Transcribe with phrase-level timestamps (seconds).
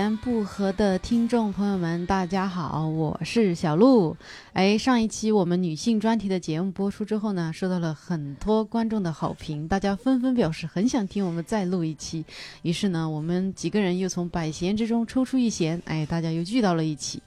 [0.00, 4.16] 言不合的听众朋友们，大家好，我是小鹿。
[4.54, 12.24] 哎，上一期我们女性专题的节目播出之后呢，收到了很多观众的好评，大家纷纷表示很想听我们再录一期。
[12.62, 17.22] 于是呢，我们几个人又从百闲之中抽出一闲，哎，大家又聚到了一起。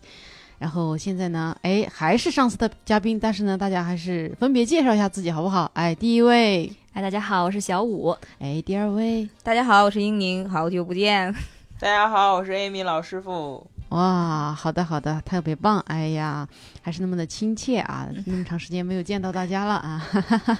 [0.57, 5.69] 然后现在呢，哎，还是上次的嘉宾，但是呢，大家还是分别介绍一下自己好不好？
[5.75, 8.17] 哎，第一位，哎，大家好，我是小五。
[8.39, 11.35] 哎，第二位，大家好，我是英宁，好久不见。
[11.83, 13.69] 大家好，我是 Amy 老师傅。
[13.89, 15.81] 哇，好的好的，特别棒！
[15.81, 16.47] 哎呀，
[16.81, 18.07] 还是那么的亲切啊！
[18.25, 20.01] 那么长时间没有见到大家了啊。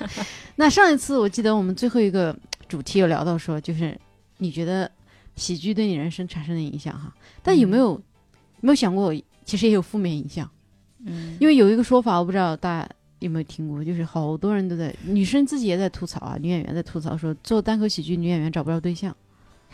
[0.57, 2.37] 那上一次我记得我们最后一个
[2.67, 3.97] 主题有聊到说，就是
[4.39, 4.91] 你觉得
[5.37, 7.15] 喜剧对你人生产生的影响哈？
[7.41, 7.95] 但有没有
[8.59, 9.15] 没有想过，
[9.45, 10.51] 其实也有负面影响？
[11.05, 19.15] 嗯，因为有一个说法，我不知道大家有没有听过，就是好多人都在，女生自己也在吐槽啊，女演员在吐槽说，做单口喜剧女演员找不着对象。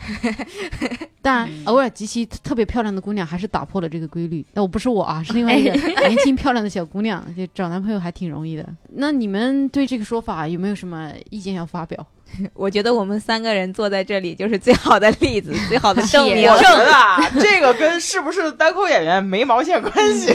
[1.22, 4.44] 当然，偶尔极其特别漂亮的姑娘还是打破了这个规律。
[4.54, 8.66] 那我不是我啊， 是另外一个年轻漂亮的小姑娘，就找男朋友还挺容易的。
[8.94, 12.06] 那你们对这个说法有没有什么意见要发表？
[12.54, 16.50] 我觉得我们三个人坐在这里就是最好的例子， 最好的证明。
[16.50, 20.32] 我觉得啊， 这个跟是不是单口演员没毛线关系。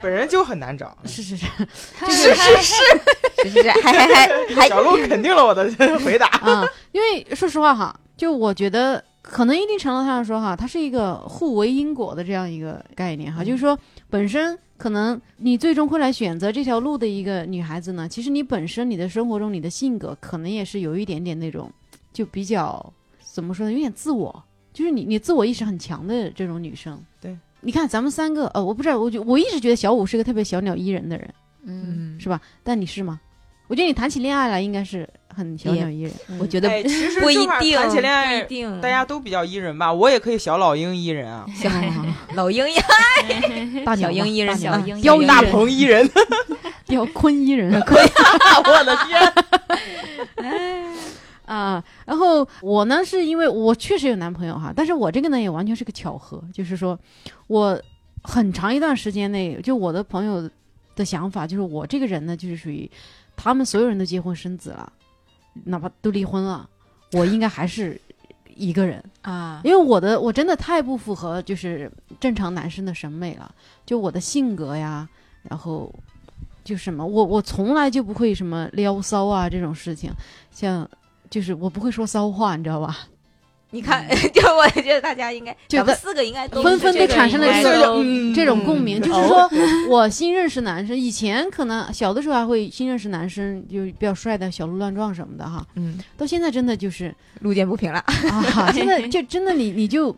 [0.00, 0.96] 本人就很难找。
[1.04, 1.46] 是是是，
[2.06, 2.54] 是是是
[3.44, 5.70] 是是，还还还，小鹿肯定了我的
[6.04, 6.66] 回答啊。
[6.92, 13.78] 因为说实话哈，就我觉得可能一定程度上说哈，它是一个互为因果的这样一个概念哈，就是说
[14.10, 14.58] 本身。
[14.76, 21.70] 可能你最终会来选择这条路的一个女孩子呢，其实你本身你的生活中你的性格可能也是有一点点那种，
[22.12, 27.02] 就比较怎么说呢，有点自我，就是你你自我意识很强的这种女生。
[27.20, 32.40] 对，你看咱们三个，呃，我不知道，我就我一直觉得小五是个特别小鸟依人的人，嗯，是吧？
[32.62, 33.20] 但你是吗？
[33.68, 36.68] 我觉得你谈起恋爱来应该是很小鸟依人，我觉得
[37.20, 38.42] 不一定谈起恋爱，
[38.80, 39.92] 大家都比较依人吧。
[39.92, 41.68] 我也可以小老鹰依人啊，小
[42.34, 42.82] 老鹰呀，
[43.84, 46.08] 大小鹰依人，小鹰雕大鹏依人，
[46.86, 48.08] 雕坤依人，鲲，
[48.64, 50.94] 我的天！
[51.44, 56.96] 啊，然后我呢，是因为我确实有男朋友哈，但是我这个呢也完全是个巧合，就是说
[57.48, 57.80] 我
[58.22, 60.48] 很长一段时间内，就我的朋友
[60.94, 62.88] 的想法，就是我这个人呢，就是属于。
[63.36, 64.92] 他们所有人都结婚生子了，
[65.64, 66.68] 哪怕都离婚了，
[67.12, 68.00] 我应该还是
[68.54, 73.54] 一个人啊，因为我的我真的太不符合就是正常男生的审美了，
[73.84, 75.08] 就我的性格呀，
[75.42, 75.94] 然后
[76.64, 80.10] 就什么，我我从来就不会什么撩骚啊这种事情，
[80.50, 80.88] 像
[81.28, 83.06] 就是我不会说骚话，你知道吧？
[83.76, 89.48] 你看， 就我觉得大家应该，咱们四个应该都纷纷都产生了这种这种共鸣，就是说
[89.90, 97.98] 我新认识男生，以前可能小的时候还会新认识男生，就比较帅的小鹿乱撞什么的哈，嗯，到现在真的就是路见不平了。
[98.30, 100.16] 啊， 现在就真的你你就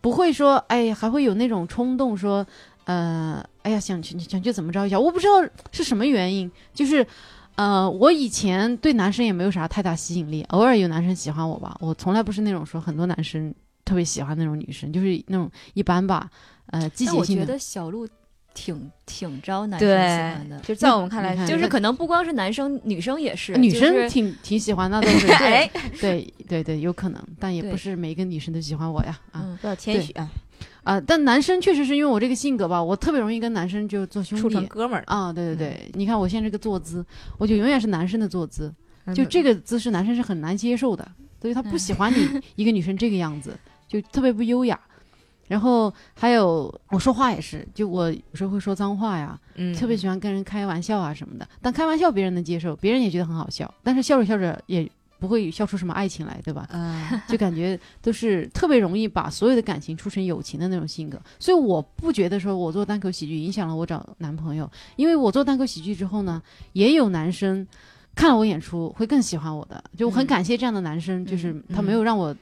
[0.00, 2.44] 不会说，哎，还会有那种冲动说，
[2.84, 5.34] 呃，哎呀，想去想去怎么着一下，我不知道
[5.70, 7.06] 是什么原因，就是。
[7.58, 13.52] 呃，我以前对男生也没有啥太大吸引力，偶尔有男生喜欢我吧，我从来不是那种说很多男生
[13.84, 16.30] 特别喜欢那种女生，就是那种一般吧。
[16.66, 17.18] 呃，季节性。
[17.18, 18.06] 我觉得小鹿
[18.54, 25.26] 挺挺招男生喜欢的，就在我们看来，就是可能不光是男生，女生也是，女生挺挺喜欢那都是。
[25.26, 29.18] 对对对对，有可能，但也不是每一个女生都喜欢我呀。
[29.32, 30.30] 啊，要谦虚啊。
[30.88, 35.30] 啊，但男生确实是因为我这个性格吧，我特别容易跟男生就做兄弟，处成哥们儿啊。
[35.30, 37.04] 对对对，你看我现在这个坐姿，
[37.36, 38.74] 我就永远是男生的坐姿，
[39.14, 41.06] 就这个姿势男生是很难接受的，
[41.42, 43.54] 所以他不喜欢你一个女生这个样子，
[43.86, 44.80] 就特别不优雅。
[45.46, 51.46] 然后还有我说话也是，就我有时候会说脏话呀，嗯，特别喜欢跟人开玩笑啊什么的。
[51.60, 54.90] 但开玩笑别人能接受，别人也觉得很好笑，但是笑着笑着也。
[55.18, 56.66] 不会笑出什么爱情来，对吧？
[56.70, 66.42] 嗯， 就感觉都是特别容易把所有的感情出成友情的那种性格，所以我不觉得说我做单口喜剧影响了我找男朋友，因为我做单口喜剧之后呢，
[66.72, 67.66] 也有男生
[68.14, 72.34] 看了我演出会更喜欢我的，就很感谢这样的男生，就是他没有让我。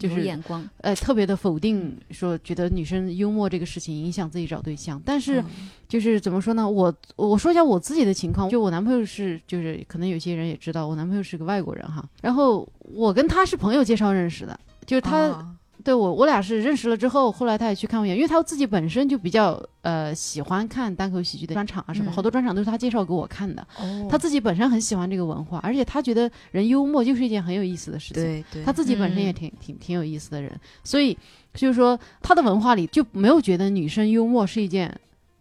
[0.00, 5.00] 就是眼光，呃，特别的否定，说觉得女生幽默这个事情影响自己找对象。
[5.04, 5.44] 但是，
[5.86, 6.68] 就是怎么说呢？
[6.68, 12.02] 我我说一下我自己的情况，就我男朋友是，就是可能有些人也知道，我男朋友是个外国人哈。
[12.22, 15.56] 然后我跟他是朋友介绍认识的，就是他。
[15.82, 23.66] 对我，我俩是认识了之后，后来他也去看我演，因为他自己本身就比较呃喜欢看单口喜剧的专场啊什么，好多专场都是他介绍给我看的。
[23.78, 28.22] 哦，他自己本身很喜欢这个文化，而且他觉得人幽默就是一件很有意思的事情。
[28.22, 30.52] 对对，他自己本身也挺挺挺有意思的人，
[30.84, 31.16] 所以
[31.54, 34.94] 就是说他的文化里就没有觉得女生幽默是一件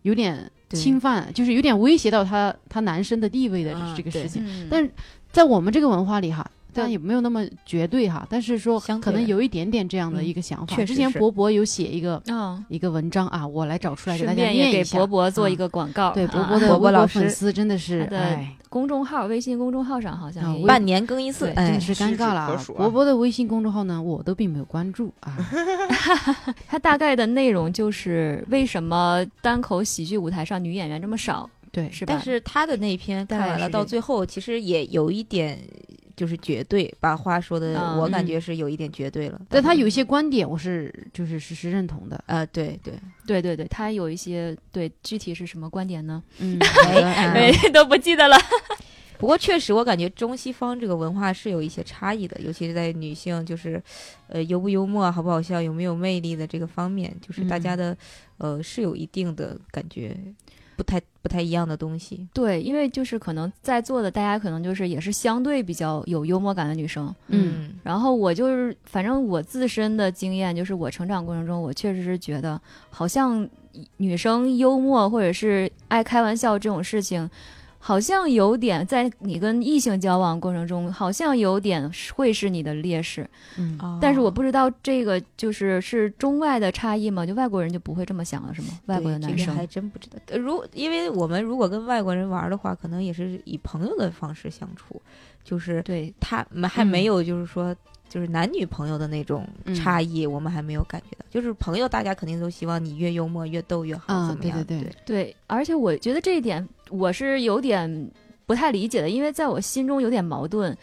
[0.03, 4.67] 有点侵犯，就是有点威胁到他他男生的地位的这个事情。
[4.69, 4.89] 但是
[5.31, 6.49] 在我们这个文化里哈。
[6.73, 10.75] 当然也没有那么绝对哈，但是说可能有一点点这样的一个想法。
[10.75, 14.97] 确实之前博博有写一个嗯，一个文章啊，我来找出来给大顺家便也给念一下。
[14.97, 16.11] 博博做一啊个广告。
[16.11, 17.19] 对博啊博的博博博老师。
[17.19, 18.09] 粉丝真的是
[18.69, 25.35] 公众号，微信公众号上好像半年更一次，真的，是尴尬了博博的微信公众号呢，我都并没有关注啊。
[26.67, 32.13] 它大概的内容就是为什么单口喜剧舞台上女演员这么少，对，是吧？
[32.13, 35.59] 但是他的那篇看完了，到最后其实也有一点
[36.19, 39.39] 就是绝对，把话说的嗯我感觉是有一点绝对了。
[39.47, 42.21] 但他有一些观点我是就是实时认同的。
[42.27, 42.93] 呃，对对，
[43.25, 46.21] 对对对，他有一些对具体是什么观点呢？
[46.39, 46.59] 嗯，
[46.91, 48.35] 哎， 都不记得了。
[49.17, 53.81] 不过确实，我感觉中西方这个文化是有一些差异的，尤其是在女性就是，
[54.27, 57.97] 呃，幽不幽默、好不好笑、有没有魅力的这个方面，就是大家的，
[58.37, 60.17] 呃，是有一定的感觉，
[60.79, 62.25] 不太不太一样的东西。
[62.33, 72.59] 对，因为就是可能在座的大家可能就是也是相对比较有幽默感的女生，嗯然后我就是反正我自身的经验就是我成长过程中，我确实是觉得
[72.89, 73.45] 好像
[73.97, 77.29] 女生幽默或者是爱开玩笑这种事情。
[77.81, 83.27] 好像有点在你跟异性交往过程中，好像有点会是你的劣势，
[83.57, 87.25] 嗯，哦但是我不知道这个就是是中外的差异吗？
[87.25, 88.67] 就外国人就不会这么想了是吗？
[88.87, 90.17] 外国的男生这个还真不知道。
[90.27, 95.01] 呃如因为我们如果跟外国人玩的话，可能也是以朋友的方式相处，
[95.43, 97.75] 就是对他们还没有就是说。
[98.09, 101.25] 就是男女朋友的那种嗯差异，我们还没有感觉到。
[101.29, 104.63] 就是朋友，大家肯定都希望你越幽默越逗越好，啊怎么样？
[104.65, 108.11] 对对对对，而且我觉得这一点我是有点
[108.45, 110.75] 不太理解的，因为在我心中有点矛盾。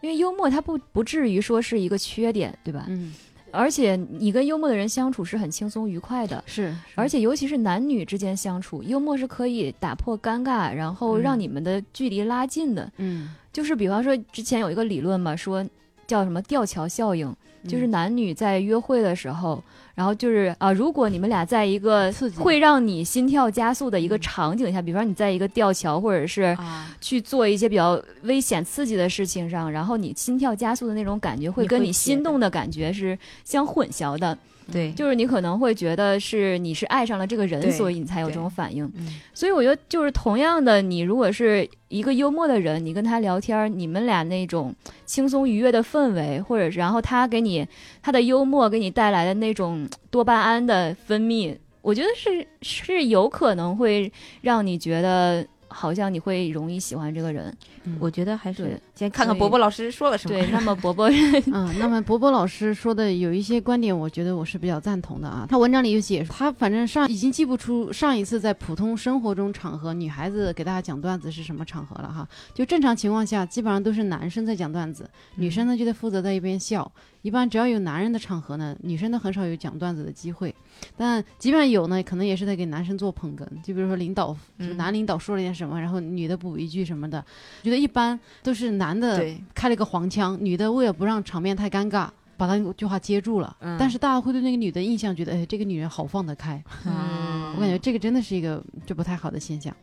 [0.00, 2.84] 因为幽默它不不至于说是一个缺点，对吧？
[2.88, 3.14] 嗯，
[3.50, 12.92] 而且你跟幽默的人相处是很轻松愉快的，是，而且尤其是男女之间相处，幽默是可以打破尴尬，然后让嗯你们的距离拉近的。
[12.98, 15.66] 嗯，就是比方说之前有一个理论嘛，说
[16.14, 17.34] 叫什么吊桥效应，
[17.66, 17.90] 就是嗯。
[17.90, 19.60] 男女在约会的时候，
[19.96, 24.20] 然后就是啊，如果你们俩在一个会让你心跳加速的一个嗯。
[24.20, 34.38] 场景下，比方说你在一个吊桥或者是啊，去做一些比较危险刺激的事情上，然后你心跳加速的那种感觉会跟你心动的感觉是相混淆的，
[34.72, 38.84] 对，就是你可能会觉得是你是爱上了这个人，所以你才有这种反应。
[38.94, 39.20] 嗯。
[39.32, 44.74] 所以我觉得就是同样的，你如果是一个幽默的人，你跟他聊天儿，你们俩那种
[45.04, 47.66] 轻松愉悦的氛围，或者是然后他给你
[48.02, 57.54] 他的幽默给你带来的那种多巴胺的分泌，我觉得是是有可能会让你觉得好像你会容易喜欢这个人。
[57.86, 60.34] 嗯我觉得还是先看看伯伯老师说了什么。
[60.34, 61.10] 对， 那么伯伯，
[61.52, 65.46] 嗯，那么博博老师说的有一些观点，我觉得我是比较赞同的啊。
[65.48, 72.26] 他文章里有写，他反正上已经记不出上一次在普通生活中场合，女孩子给大家讲段子是什么场合了哈。
[72.54, 76.90] 就正常情况下，基本上都是男生在讲段子，女生呢就得负责在一边笑。
[77.22, 80.54] 一般只要有男人的场合呢，女生都很少有讲段子的机会。
[80.96, 83.44] 但即便有呢，可能也是在给男生做捧哏。
[83.62, 84.36] 就比如说领导，
[84.76, 87.24] 男领导说了点什么，然后女的补一句什么的。
[87.62, 93.56] 觉得一般都是男的，开了个黄腔，女的为了不让场面太尴尬，把他那句话接住了。
[93.60, 96.62] 嗯但是大家会对那个女的印象觉得，哎，这个女人好放得开。
[96.86, 99.74] 嗯我感觉这个真的是一个就不太好的现象。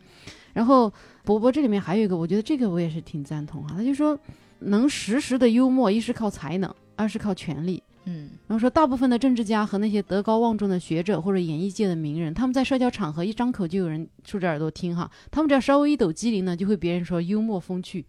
[0.52, 0.92] 然后
[1.24, 4.18] 博博这里面还有一个，我觉得这个我也是挺赞同哈、他就说
[4.58, 7.82] 能实时的幽默，一是靠才能，二是靠权力。
[8.04, 18.04] 嗯，然后说，大部分的政治家和那些德高望重的学者或者演艺界的名人，他们在社交场合一张口就有人竖着耳朵听哈，他们只要稍微一抖机灵呢，就会别人说幽默风趣。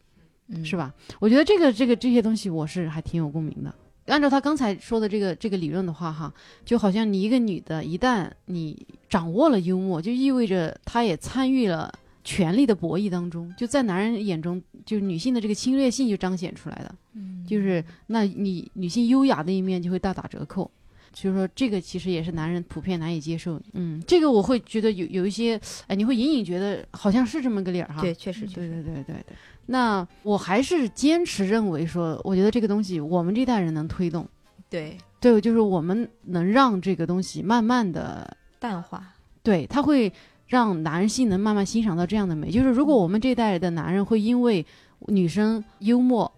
[0.48, 0.76] 嗯是？
[0.76, 0.94] 吧？
[1.20, 3.74] 我觉得这个这个这些东西我是还挺有共鸣的。
[4.08, 6.34] 按照他刚才说的这个这个理论的话，哈，
[6.66, 13.54] 就好像你一个女的，一旦你掌握了幽默，就意味着她也参与了权力的博弈当中。
[13.58, 16.96] 就在男人眼中，就是女性的这个侵略性就彰显出来了。
[17.16, 20.70] 嗯就是那你女性优雅的一面就会大打折扣。
[21.12, 23.62] 就是说，这个其实也是男人普遍难以接受。
[23.74, 28.02] 嗯，这个我会觉得有有一些，哎，你会隐隐觉得好像是这么个理儿哈。
[28.02, 29.36] 对，确实确对实，对对对对。
[29.68, 34.28] 那我还是坚持认为说，我觉得这个东西我们这代人能推动，
[34.72, 39.14] 对，对，就是我们能让这个东西慢慢的，淡化，
[39.44, 40.12] 对，它会
[40.54, 42.52] 让男性能慢慢欣赏到这样的美。
[42.52, 44.64] 就是如果我们这代的男人会因为
[45.08, 46.32] 女生幽默，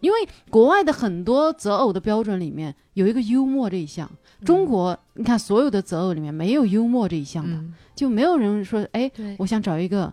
[0.00, 0.18] 因为
[0.50, 4.10] 国外的很多择偶的标准里面有一个幽默这一项，
[4.44, 10.12] 中国你看所有的择偶里面没有幽默这一项的，嗯，就没有人说，哎，我想找一个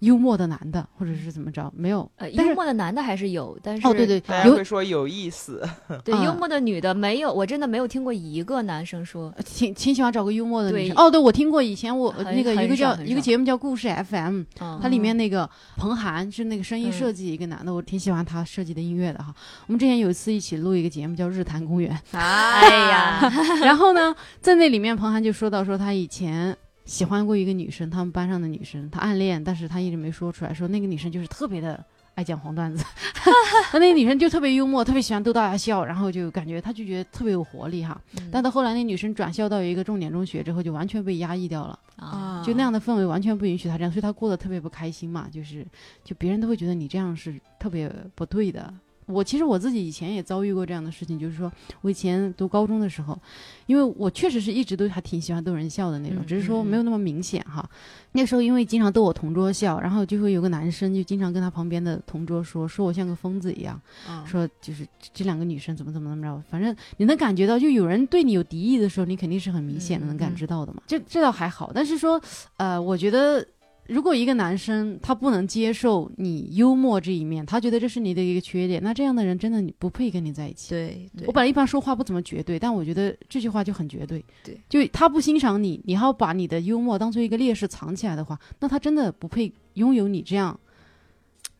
[0.00, 2.08] 幽默的男的，或者是怎么着，没有。
[2.16, 5.62] 呃，幽默的男的还是有，但是哦，对对大，家会说有意思，
[6.04, 10.96] 对啊幽默的女的没有，我真的没有听过一个男生说挺挺喜欢找个幽默的女生。
[10.96, 19.34] 哦，对，我听过以前我那个一个叫一个节目叫故事 FM，嗯它里面那个彭涵是那个声音嗯设计一个男的，我挺喜欢他设计的音乐的哈。
[19.66, 23.32] 我们之前有一次一起录一个节目叫《日坛公园》，哎哎呀，
[23.64, 26.56] 然后呢，在那里面彭涵就说到说他以前。
[26.88, 32.82] 喜欢过一个女生，他们班上的女生，他暗恋，但是他一直没说出来，说那个女生就是特别的爱讲黄段子，
[33.74, 38.00] 那那个女生就特别幽默，特别喜欢逗大家笑，然后就感觉他就觉得特别有活力哈。
[38.18, 41.78] 嗯但到后来那女生转校到一个重点中学之后，就完全被压抑掉了。
[41.96, 45.28] 啊，就那样的氛围完全不允许他这样，所以他过得特别不开心嘛。
[45.30, 45.66] 就是，
[46.02, 48.72] 就别人都会觉得你这样是特别不对的。
[49.08, 51.50] 我其实我自己以前也遭遇过这样的事情，就是说
[51.80, 53.18] 我以前读高中的时候，
[53.66, 57.68] 因为我确实是一直都还挺喜欢逗人笑的那种，嗯只是说没有那么明显哈。
[58.12, 70.82] 那时候因为经常逗我同桌笑，然后就会有个男生就经常跟他旁边的同桌说，说我像个疯子一样，嗯说就是这这两个女生怎么怎么怎么着，反正你能感觉到，就有人对你有敌意的时候，你肯定是很明显的嗯能感知到的嘛。
[70.86, 72.20] 这这倒还好，但是说，
[72.56, 73.46] 呃，我觉得
[73.88, 80.68] 如果一个男生他不能接受你幽默这一面，他觉得这是你的一个缺点，那这样的人真的你不配跟你在一起。
[80.70, 84.22] 对对我本来一般说话不怎么绝对，但我觉得这句话就很绝对。
[84.44, 90.58] 对，就他不欣赏你，你还要把你的幽默当做一个劣势藏起来的话，那他真的不配拥有你这样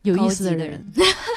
[0.03, 0.57] 有意思人。
[0.59, 0.85] 的人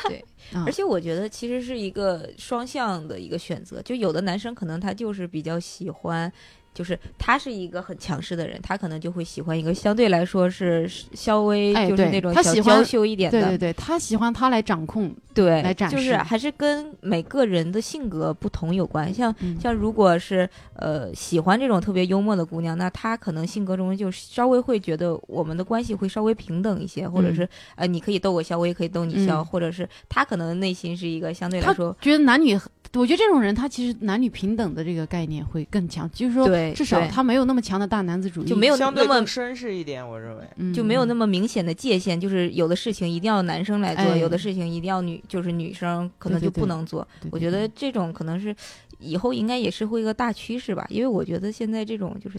[0.08, 0.22] 对
[0.52, 6.30] 啊，而且我觉得其实是一个双向的一个选择，就有的男生可能他就是比较喜欢。
[6.74, 15.12] 就是他是一个很强势的人，他可能就会喜欢一个相对来说是稍微就是那种他喜欢小娇羞一点的，对对对，他喜欢他来掌控。
[15.34, 19.12] 对来展就是示还是跟每个人的性格不同有关。
[19.14, 32.54] 像嗯像如果是呃喜欢这种特别幽默的姑娘，那她可能性格中就稍微会觉得我们的关系会稍微平等一些，或者嗯是呃你可以逗我笑，我也可以逗你笑，嗯或者是她可能内心是一个相对来说觉得男女，
[32.92, 40.44] 我觉得这种人他其实男女平等的这个概念会更强，就是说对至少他没有那么强的大男子主义，就没有那么相对绅士一点，我认为。
[40.56, 47.06] 嗯就没有那么明显的界限，就是有的事情一定要男生来做，哎有的事情一定要女就是女生可能就不能做。
[47.20, 48.54] 对对我觉得这种可能是
[48.98, 52.38] 以后应该也是会一个大趋势吧，因为我觉得现在这种就是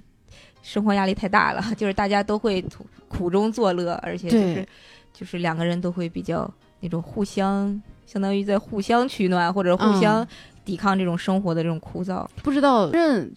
[0.61, 4.67] 生活压力太大了， 就是大家都会苦苦中作乐，而且就是
[5.11, 6.49] 就是两个人都会比较
[6.79, 10.27] 那种互相，相当于在互相取暖或者互相嗯
[10.63, 12.25] 抵抗这种生活的这种枯燥。
[12.41, 13.29] 不知道认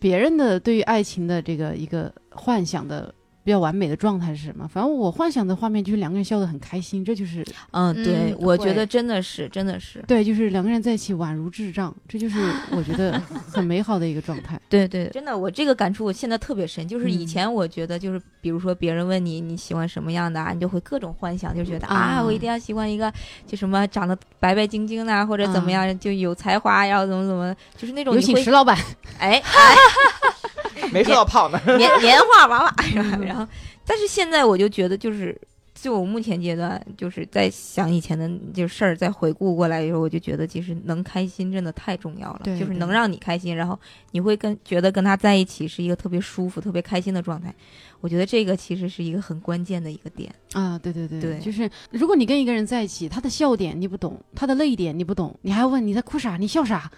[0.00, 4.68] 别人的对于爱情的这个一个幻想的比较完美的状态是什么？
[4.68, 10.02] 反正我幻想的画面就是两个人笑得很开心，这就是嗯，对嗯，我觉得真的是真的是。
[10.06, 12.38] 对，就是两个人在一起宛如智障，这就是
[12.70, 13.20] 我觉得
[13.50, 14.60] 很美好的一个状态。
[14.68, 16.86] 对对，真的，我这个感触我现在特别深。
[16.86, 23.12] 就是以嗯前我觉得，就是比如说别人问你你喜欢什么样的啊，你就会各种幻想，就觉得啊，啊我一定要喜欢一个
[23.46, 28.76] 就什么长得白白净净的啊，或者怎么样，就有才华，然后怎么怎么，就是那种有请石老板，
[29.18, 29.40] 哎
[30.92, 33.18] 没说到胖呢，年年画娃娃，是吧？
[33.24, 33.39] 然后，
[33.86, 35.38] 但是现在我就觉得，就是
[35.74, 43.78] 就我目前阶段，就是在想以前的就事儿，再回顾过来的时候，我就觉得其实能开心真的太重要了，就是能让你开心，然后
[44.10, 47.54] 你会跟觉得跟他在一起是一个特别舒服、特别开心的状态。
[48.00, 50.34] 我觉得这个其实是一个很关键的一个点。
[50.52, 56.90] 啊，对对对，对就是如果你跟一个人在一起，他的笑点你不懂，他的泪点你不懂，你还要问你在哭啥，你笑啥，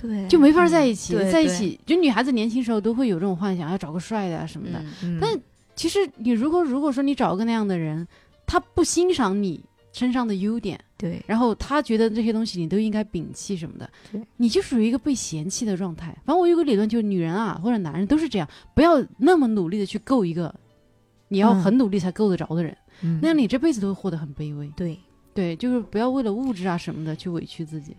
[0.00, 1.14] 对就没法在一起。
[1.14, 4.82] 对在一起，就女孩子年轻时候都会有这种幻想，要找个帅的啊什么的。
[5.20, 5.36] 但
[5.74, 8.06] 其实你如果如果说你找个那样的人，
[8.46, 16.06] 他不欣赏你身上的优点，对然后他觉得这些东西你都应该摒弃什么的对，你就属于一个被嫌弃的状态。
[16.24, 20.54] 反正我有个理论，就是女人啊或者男人都是这样，不要那么努力的去够一个
[21.28, 24.68] 你要嗯很努力才够得着的人，嗯那样你这辈子都会活得很卑微。
[24.76, 24.98] 对。
[25.32, 27.96] 对，就是不要为了物质啊什么的去委屈自己。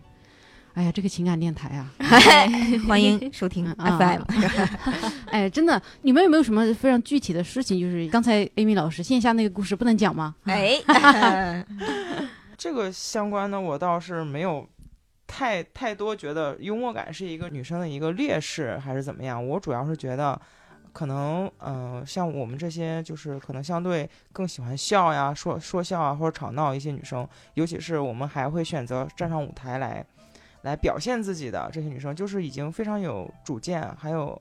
[0.76, 1.90] 哎呀，这个情感电台啊，
[2.86, 3.64] 欢迎收听。
[5.32, 7.80] 哎，真的，你们有没有什么非常具体的事情？
[7.80, 10.34] 就是刚才 Amy 老师线下那个故事不能讲吗？
[10.44, 11.64] 哎，
[12.58, 14.68] 这个相关的我倒是没有
[15.26, 19.44] 太太多觉得幽默感是一个女生的一个劣势还是怎么样。
[19.48, 20.38] 我主要是觉得，
[20.92, 30.04] 可能嗯、呃像我们这些就是可能相对更喜欢笑呀、说说笑啊或者吵闹一些女生，尤其是我们还会选择站上舞台来
[30.66, 34.40] 来表现自己的这些女生，就是已经非常有主见，还有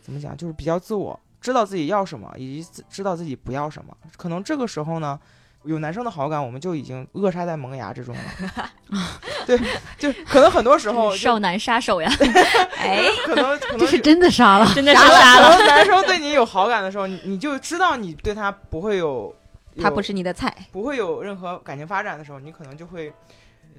[0.00, 3.96] 怎么讲，就是比较自我，知道自己要什么，以及知道自己不要什么。
[4.16, 5.20] 可能这个时候呢。
[5.64, 8.70] 有男生的好感，我们就已经扼杀在萌芽之中了。
[9.46, 9.56] 对，
[9.96, 12.10] 就可能很多时候，少男杀手呀，
[12.78, 14.66] 哎， 可能可能这是真的杀了。
[14.74, 15.56] 真的杀了。
[15.56, 19.32] 能男生对你有好感的时候，你你就知道你对他不会有
[19.80, 23.12] 他不是你的菜不会有任何感情发展的时候，你可能就会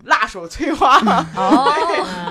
[0.04, 0.98] 辣手摧花。
[1.36, 1.72] 哦，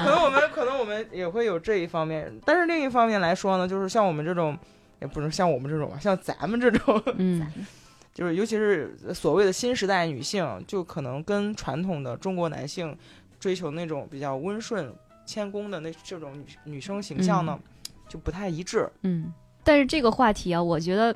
[0.05, 4.57] 可能我们可能我们也会有这一方面，但是另一方面来说呢，就是像我们这种，
[5.01, 7.47] 也不是像我们这种吧，像咱们这种，嗯
[8.15, 12.95] 就是尤其是所谓的新时代女性，就可能跟传统的中国男性
[13.41, 14.93] 追求那种比较温顺、
[15.25, 17.59] 谦恭的那这种女女生形象呢，
[18.09, 18.87] 就不太一致。
[19.03, 19.33] 嗯
[19.65, 21.15] 但是这个话题啊，我觉得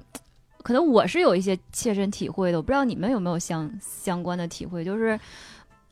[0.63, 5.19] 可能我是有一些切身体会的，我不知道你们有没有相相关的体会，就是。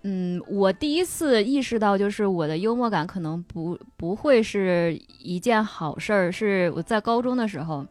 [0.07, 6.31] 嗯，我第一次意识到，就是我的幽默感可能不不会是一件好事儿。
[6.31, 7.85] 是我在高中的时候，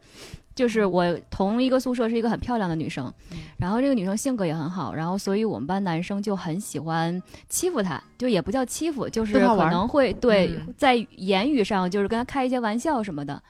[0.54, 3.12] 就是我同一个宿舍是一个很漂亮的女生，
[3.58, 13.42] 然后这个女生性格也很好，然后所以我们班男生就很喜欢欺负她，就也不叫欺负，就是可能会对、嗯在言语上就是跟她开一些玩笑什么的。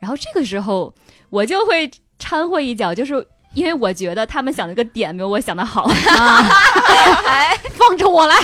[0.00, 0.94] 然后这个时候
[1.28, 3.26] 我就会掺和一脚，就是
[3.58, 5.90] 因为我觉得他们想的个点没有我想的好，
[7.26, 8.36] 哎放着我来，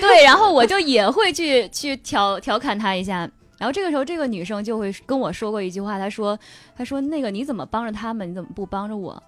[0.00, 3.28] 对，然后我就也会去去调调侃他一下。
[3.58, 6.36] 然后这个时候，这个女生就会跟我说过一句话，她说
[6.76, 9.20] ：“她说那个你怎么帮着他们，你怎么不帮着我？”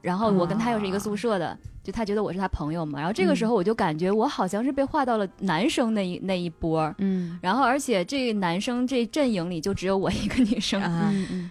[0.00, 2.98] 然后我跟她又是一个宿舍的，就她觉得我是她朋友嘛。
[2.98, 7.38] 然后这个时候我就感觉我好像是被划到了男生那一那一波，嗯。
[7.42, 11.10] 然后而且这男生这阵营里就只有我一个女生，啊。
[11.12, 11.50] 嗯嗯，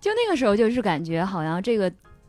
[0.00, 1.88] 就那个时候就是感觉好像这个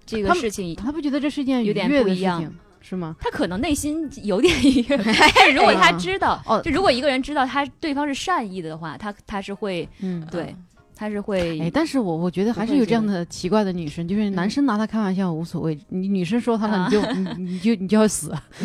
[0.09, 2.41] 这个事情，他不觉得这是一件有点不一样
[2.81, 3.15] 是吗？
[3.19, 4.97] 他可能内心有点愉悦，
[5.35, 10.55] 但如果他知道，哦就如果一个人知道他对方是善意的话，他他是会嗯，对，
[10.95, 18.33] 他是会，哎，但是我我觉得还是有这样的奇怪的女生，就是男生拿她开玩笑无所谓，你女生说她了， 你就你你就你就要死，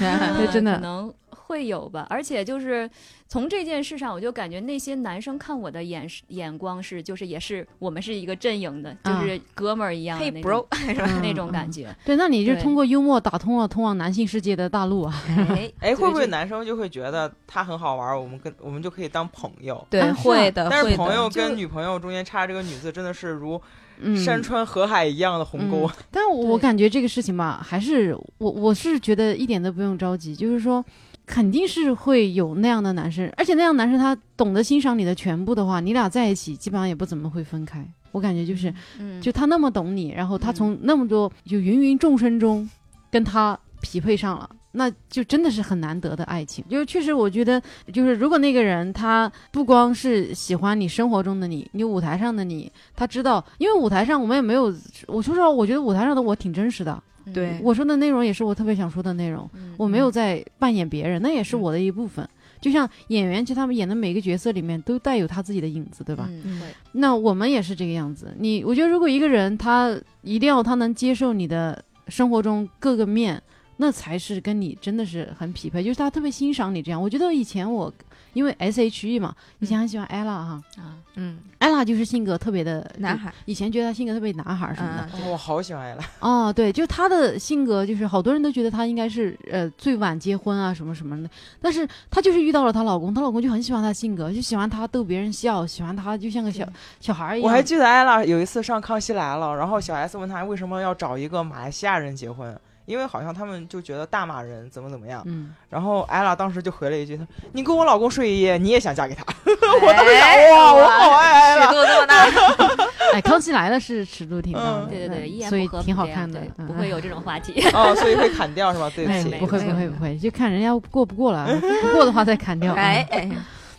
[0.53, 1.13] 真的可能
[1.47, 2.07] 会有吧。
[2.11, 2.89] 而且就是
[3.29, 11.95] 从这件事上，我就感觉那些男生看我的眼眼光是，就是也是我们是一个阵营的，啊就是哥们儿一样的嘿那 bro， 种嗯那种嗯感觉。
[12.05, 15.23] 对，那你就通过幽默打通了通往男性世界的大路啊。
[15.51, 19.87] 哎，哎，会不会男生就会觉得他很好玩，我们跟我们就可以当朋友？
[19.91, 23.61] 对会的，但是朋友跟女朋友中间插这个女字，真的是如
[23.99, 25.89] 嗯，山川河海一样的鸿沟。
[26.11, 30.85] 但我感觉这个事情吧，还是我我是觉得一点都不用着急，就是说。
[31.27, 37.87] 肯定是会有那样的男生，而且那样的男生他懂得欣赏你的全部的话，你俩在一起基本上也不怎么会分开。
[38.13, 42.69] 我感觉就是，嗯，就他那么懂你，然后他嗯从那么多就芸芸众生中
[43.11, 46.65] 跟他匹配上了，那就真的是很难得的爱情。
[46.69, 47.61] 就是确实，我觉得
[47.93, 54.73] 就是如果那个人他不光是喜欢你生活中的你，你舞台上的你，他知道，因为舞台上我们也没有，
[55.07, 62.29] 我说实话，我觉得舞台上的我挺真实的，嗯对我说的内容也是我特别想说的内容，嗯我没有在扮演别人，那也是我的一部分。
[62.61, 66.27] 就像演员，其实他们演的每个角色里面都带有他自己的影子，对吧？
[66.31, 68.35] 嗯会那我们也是这个样子。
[68.39, 73.43] 你，我觉得如果一个人他一定要他能接受你的生活中各个面，
[73.77, 77.03] 那才是跟你真的是很匹配，就是他特别欣赏你这样。
[77.03, 77.93] 我觉得以前我
[78.35, 80.63] 因为 S H E 嘛，以前很喜欢 ella 哈。
[80.77, 85.31] 啊，嗯，，ella 就是性格特别的男，孩，以前觉得他性格特别男孩什么的。
[85.31, 96.67] 我好喜欢 ella，哦，对，就她的性格，就是好多人都觉得她应该是呃最晚结婚啊什么什么的，但是她就是遇到了她老公，她老公就很喜欢她性格，就喜欢她逗别人笑，喜欢她就像个小
[97.01, 97.49] 小孩一样。
[97.49, 105.23] 我还记得 ella 有一次上《康熙来了》，然后小 S 问她为什么要找一个马来西亚人结婚，因为好像他们就觉得大骂人怎么怎么样。
[105.27, 111.67] 嗯，然后艾拉当时就回了一句：“他你跟我老公睡一夜，你也想嫁给他？”我 我当时想，哇，我好爱艾拉。
[111.67, 117.61] 尺度这么大， 哎，康熙来了是尺度挺大的，嗯对对对，嗯一言所以不合挺好不这样看的对，嗯不会有这种话题。
[117.73, 118.91] 哦，所以会砍掉是吧？
[118.95, 121.47] 对不起，哎不会不会不会，就看人家过不过了，
[121.83, 122.75] 不过的话再砍掉。
[122.75, 123.31] 哎嗯哎，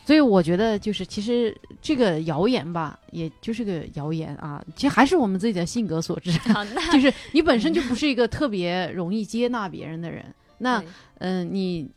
[0.06, 6.32] 所以我觉得就是其实这个谣言吧，也就是个谣言啊，其实还是我们自己的性格所致，
[6.94, 10.24] 就是你本身就不是一个特别容易接纳别人的人，
[10.60, 10.88] 那对
[11.20, 11.90] 嗯、你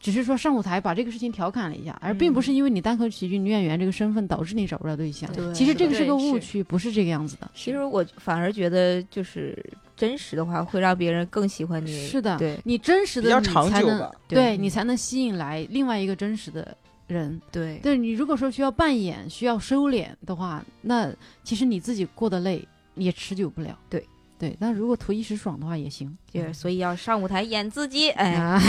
[0.00, 5.32] 只是说上舞台把这个事情调侃了一下，而并不嗯是因为你单口喜剧女演员这个身份导致你找不着对象。
[5.32, 7.50] 对其实这个是个误区，不是这个样子的。
[7.54, 9.56] 其实我反而觉得就是
[9.96, 12.06] 真实的话，会让别人更喜欢你。
[12.06, 17.40] 是的，对你真实的你才能久吧对对你才能吸引来另外一个真实的人。
[17.52, 21.12] 对但是你如果说需要扮演、需要收敛的话，那
[21.42, 23.78] 其实你自己过得累，也持久不了。
[23.88, 24.06] 对
[24.38, 26.16] 对，但如果图一时爽的话也行。
[26.32, 28.60] 就是所以要上舞台演自己，哎，啊，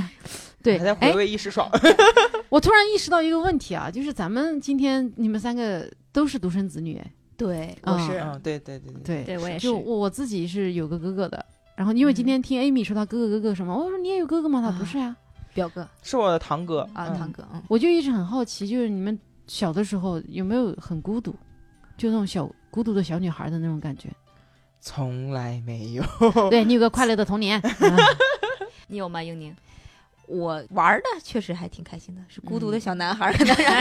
[0.62, 1.68] 对还在，回哎，味一时爽。
[2.48, 9.02] 我突然意识到一个问题啊，就是咱们今天你们三个都是独生子女，哎对，啊我是嗯，对对对对。
[9.04, 11.44] 对，对我也是就我我自己是有个哥哥的，
[11.76, 14.60] 然后因为今天听 Amy 说她哥哥哥哥什么，我说你也有哥哥吗？
[14.60, 15.14] 他啊不是呀，
[15.58, 21.34] 表哥是我的堂哥啊，嗯堂哥，嗯，我就一直很好奇，就是你们小的时候有没有很孤独，
[21.96, 24.08] 就那种小孤独的小女孩的那种感觉？
[24.80, 26.04] 从来没有。
[26.50, 27.60] 对你有个快乐的童年。
[27.80, 27.96] 嗯
[28.86, 29.54] 你有吗，英宁？
[30.28, 33.80] 我玩的确实还挺开心的，是孤独的嗯小男孩儿， 是不是啊？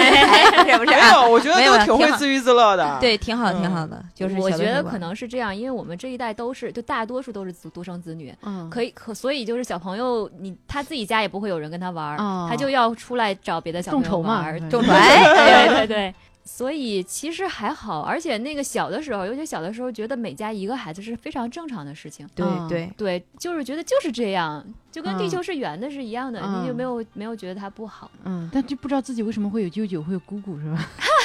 [0.63, 4.03] 没有，我觉得挺会自娱自乐的。，对，挺好，挺嗯好的。
[4.15, 12.17] 就是我觉得可能是这样，因为我们这一代都是，就大多数都是独独生子女，嗯，可以可所以就是小朋友，你他自己家也不会有人跟他玩
[12.49, 16.15] 他就要出来找别的小朋友众筹嘛玩，对众筹对对对。
[16.47, 22.25] 所以其实还好，而且那个小的时候，尤其小的时候，觉得每家一个孩子是非常正常的事情。
[22.33, 28.09] 对嗯对，对，就是觉得就是这样，就跟地嗯球是圆的是一样的，嗯你就没有没有觉得它不好。
[28.23, 30.89] 嗯，但就不知道自己为什么会有舅舅，会有姑姑，是吧？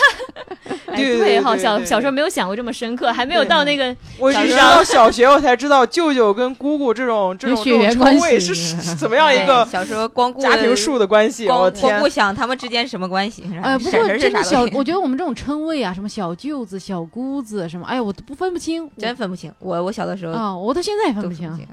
[0.87, 11.49] 哎，对对哈，对对小小时候没有想过这么深刻，还没有到那个我一直小时候到小学我才知道舅舅跟姑姑这种这有种血缘关称谓系是 是怎么样一个小时候光顾家庭树的关系。
[11.49, 13.45] 我天顾，想他们之间什么关系？
[13.63, 18.89] 呃，不过真的小，我觉得我们这种称谓啊，什么小舅子、小姑子什么，哎呀，我都不分不清。
[18.99, 19.53] 真分不清。
[19.59, 21.51] 我我小的时候啊，我到现在也分不清。
[21.57, 21.67] 对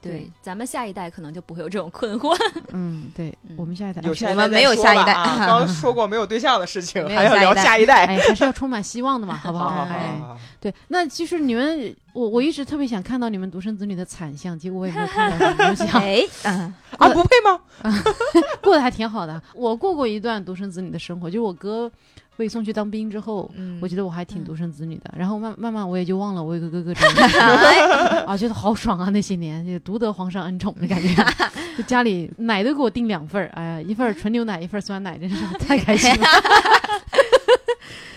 [0.00, 2.36] 对，咱们下一代可能就不会有这种困惑。
[2.72, 8.06] 嗯，对嗯我们下一代有下一我们代没有下一代啊刚 刚说过没有对象的事情，还要聊下一一代。
[8.06, 10.20] 哎，还是要充满希望的嘛，好不好好好哎
[10.60, 17.60] 对，那其实你们，我我一直特别想看到你们独生子女的惨相，结果我也没有看到你们想 哎，嗯， 啊，不配吗？
[18.62, 19.42] 过得还挺好的。
[19.54, 21.90] 我过过一段独生子女的生活，就是我哥
[22.36, 25.12] 被送去当兵之后，嗯我觉得我还挺嗯独生子女的。
[25.16, 27.56] 然后慢慢慢我也就忘了我有个哥哥这样
[28.26, 29.08] 啊，觉得好爽啊！
[29.10, 31.14] 那些年就独得皇上恩宠的感觉，
[31.76, 36.26] 就家里奶都给我订两份儿，哎呀，一份儿纯牛奶，一份儿酸奶，真是太开心了。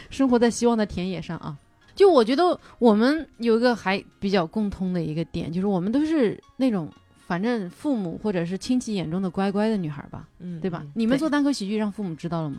[0.09, 1.55] 生活在希望的田野上啊。
[1.95, 6.89] 就我觉得我们有一个还比较共通的一个点，就是我们都是那种
[7.25, 10.81] 反正父母或者是亲戚眼中的乖乖的女孩吧，嗯对吧？
[10.83, 12.57] 嗯你们做单口喜剧让父母知道了吗？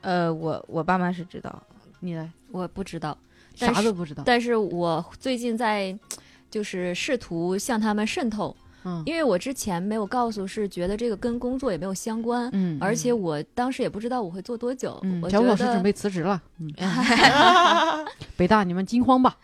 [0.00, 1.62] 呃，我我爸妈是知道，
[2.00, 3.16] 你呢我不知道，
[3.54, 5.96] 啥都不知道，但是我最近在
[6.50, 9.02] 就是试图向他们渗透，嗯。
[9.06, 14.98] 因为我之前没有告诉，是觉得这个跟工作也没有相关，嗯，而且我当时也不知道我会做多久。
[15.02, 16.72] 嗯，我觉得小武老师准备辞职了，嗯，
[18.36, 19.36] 北大你们惊慌吧，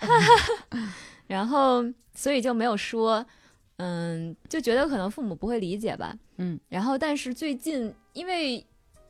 [1.27, 3.25] 然后所以就没有说，
[3.77, 8.65] 嗯，就觉得可能父母不会理解吧，嗯，然后但是最近因为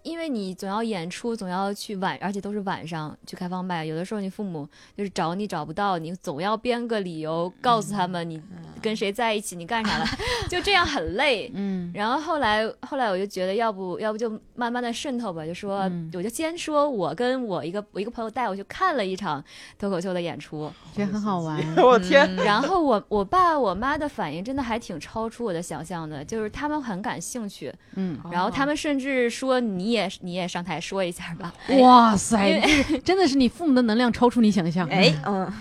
[0.06, 4.66] 因为你总要演出，总要去晚，而且都是晚上去开放麦，有的时候你父母
[4.96, 8.40] 就是找你找不到，你总要编个理由告诉他们你
[8.80, 10.06] 跟谁在一起，你干啥了，
[10.48, 11.50] 就这样很累。
[11.54, 11.90] 嗯。
[11.92, 16.08] 然后后来，后来我就觉得，要不要不就慢慢的渗透吧，就说，嗯。
[16.14, 19.42] 我就先说，我跟我一个我一个朋友带我去看了一场
[19.76, 22.44] 脱口秀的演出，觉得很好玩， 我天，嗯。
[22.44, 31.52] 然后我我爸我妈的反应真的还挺超出我的想象的，就是他们很感兴趣，嗯，然后他们甚至说你也你也上台说一下吧。
[31.80, 32.60] 哇塞，
[33.04, 35.52] 真的是你父母的能量超出你想象，哎，嗯，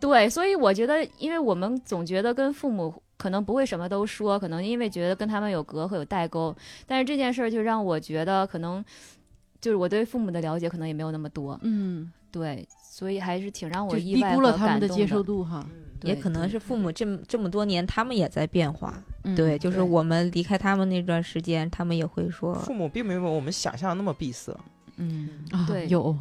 [0.00, 6.54] 对，所以我觉得，因为我们总觉得跟父母可能不会什么都说，可能因为觉得跟他们有隔阂、有代沟，
[6.86, 8.84] 但是这件事儿就让我觉得可能
[9.60, 15.64] 就是我对父母的了解可能也没有那么多，嗯，对，所以还是挺让我就低估了意外和感动他们的接受度哈，
[16.02, 18.94] 也可能是父母这么这么多年，他们也在变化。
[19.24, 24.54] 嗯对，就是我们离开他们那段时间，他们也会说，父母并没有我们想象的那么闭塞。
[24.98, 26.16] 嗯啊对有，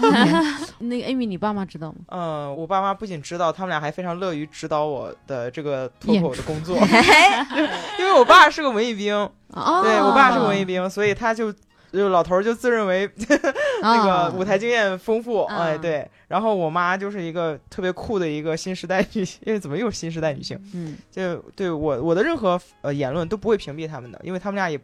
[0.80, 1.98] 那个 Amy，你爸妈知道吗？
[2.08, 6.76] 嗯，我爸妈不仅知道，他们俩还非常乐于指导我的这个脱口的工作，
[7.98, 9.14] 因为我爸是个文艺兵，
[9.50, 11.52] 啊，对我爸是个文艺兵，所以他就。
[11.92, 13.08] 就老头儿就自认为
[13.82, 16.08] 那啊个舞台经验丰富，啊哎，对。
[16.28, 20.58] 然后我妈就是一个特别酷的一个新时代女性， 因为怎么又是新时代女性？
[20.74, 24.80] 嗯，就对我我的任何呃言论都不会屏蔽他们的，因为他们俩也，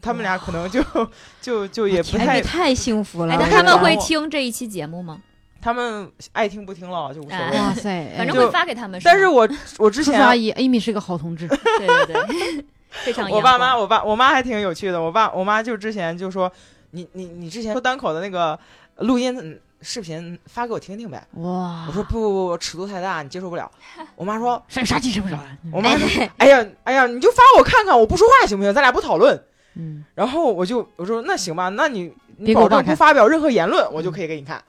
[0.00, 0.80] 他们俩可能就
[1.42, 3.36] 就就也不哎，太，太幸福了。
[3.36, 5.20] 那他们会听这一期节目吗？
[5.62, 7.44] 他们爱听不听了就无所谓。
[7.44, 8.98] 哎哇塞，反正哎会发给他们。
[9.04, 9.46] 但是我
[9.78, 15.00] 我之前阿姨，Amy 是个好同志，对对对，非常 我爸妈，我爸我妈还挺有趣的。
[15.00, 16.50] 我爸我妈就之前就说，
[16.90, 18.58] 你你你之前说单口的那个
[18.96, 21.26] 录音嗯视频发给我听听呗。
[21.34, 23.70] 哇我说不不不，尺度太大，你接受不了。
[24.16, 25.40] 我妈说，啥啥接受不了，
[25.72, 28.74] 我妈说，哎呀哎呀，你就发我看看，我不说话行不行？
[28.74, 29.42] 咱俩不讨论。
[29.76, 34.62] 嗯然后我就我说那行吧，那你你保证不发表任何言论，我就可以给你看。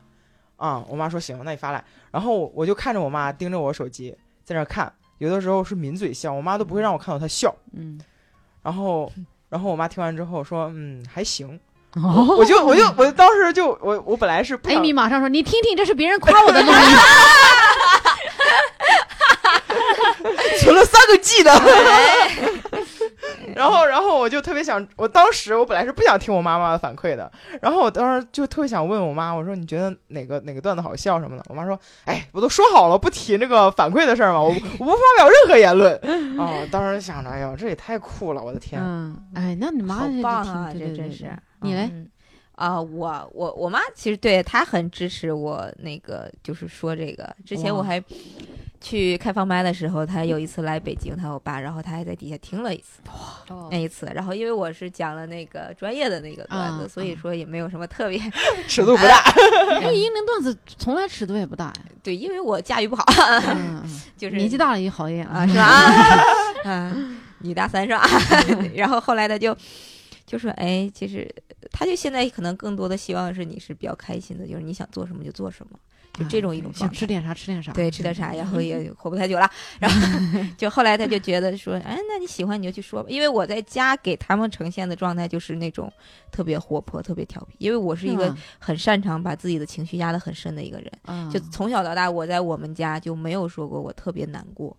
[0.57, 1.83] 啊、我妈说行，那你发来。
[2.11, 7.53] 然后我就看着我妈盯着我手机在那看，有的时候是抿嘴笑，我妈都不会让我看到她笑。
[7.73, 7.99] 嗯，
[8.63, 9.11] 然后
[9.49, 11.59] 然后我妈听完之后说，嗯，还行。
[11.95, 16.79] 哦我就我就我当时就我我本来是不想，Amy 马上说，你听听，这是别人夸我的东西，
[20.61, 21.51] 存了三个 G 的。
[23.55, 31.43] 然后，然后我就特别想，我当时我本来是不想听我妈妈的反馈的，然后我当时就特别想问我妈，我说你觉得哪个哪个段子好笑什么的？
[31.49, 34.41] 我妈说，哎，我都说好了不提那个反馈的事儿嘛？
[34.41, 35.93] 我我不发表任何言论。
[36.37, 38.81] 哦，当时想着，哎呦，这也太酷了，我的天！
[38.81, 41.31] 嗯，哎，那你妈好棒啊，这真是。
[41.61, 41.89] 你嘞？
[41.91, 42.07] 嗯
[42.53, 47.27] 啊、我我我妈其实对她很支持我那个，就是说这个。
[47.43, 47.99] 之前我哇还
[48.81, 54.07] 去开放麦的时候，他有一次来北京，他我爸，然后他还在底下听了一次哇那一次。
[54.13, 58.19] 然后因为我是讲了那个专业的那个段子，啊所以说也没有什么特别
[58.67, 59.21] 尺度不大。
[59.81, 63.05] 那英灵段子从来尺度也不大呀，对，因为我驾驭不好，
[63.55, 65.63] 嗯，嗯 就是年纪大了也好一点啊，是吧？
[66.69, 66.95] 啊，
[67.39, 68.03] 女大三是吧？
[68.73, 69.55] 然后后来他就
[70.25, 71.29] 就说，哎，其实
[71.71, 75.77] 他就现在可能更多的希望是你是比较开心的，就是你想做什么就做什么，
[76.13, 76.71] 就这种一种。
[76.73, 79.49] 想吃点啥吃点啥，对，吃点啥，然后也活不太久了。
[79.79, 83.09] 然后就后来他就觉得说，哎，那你喜欢你就去说吧。
[83.09, 85.91] 因为我在家给他们呈现的状态就是那种
[86.31, 87.55] 特别活泼、特别调皮。
[87.59, 90.91] 因为我是一个很擅长把自己的情绪压得很深的一个人。
[91.05, 94.75] 嗯就从小到大，我在我们家就没有说过我特别难过，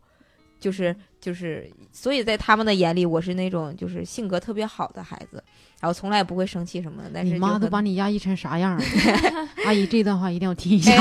[0.61, 5.43] 就是就是，所以在他们的眼里，我是那种就是性格特别好的孩子，
[5.83, 7.11] 然后从来不会生气什么的。
[7.13, 8.85] 但是你妈都把你压抑成啥样了？
[9.67, 10.93] 阿姨这段话一定要听一下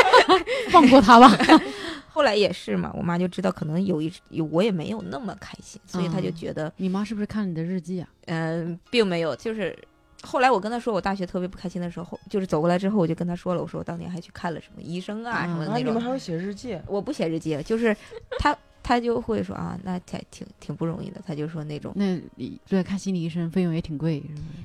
[0.70, 1.28] 放过她吧。
[2.12, 8.08] 后来也是嘛，我妈就知道可能有一有我也没有那么开心，所以她就嗯觉得你妈是不是看你的日记啊？
[8.26, 9.76] 嗯、并没有，就是。
[10.22, 16.78] 后来我跟她说我大学特别不开心的时候，就是走过来之后，我就跟她说了，我说我当年还去看了什么医生啊、什么的那种你们，还会写日记？
[16.86, 17.96] 我不写日记，就是
[18.38, 24.22] 她她就会说啊，那挺挺挺不容易的，他就说那种那你对看心理医生费用也挺贵？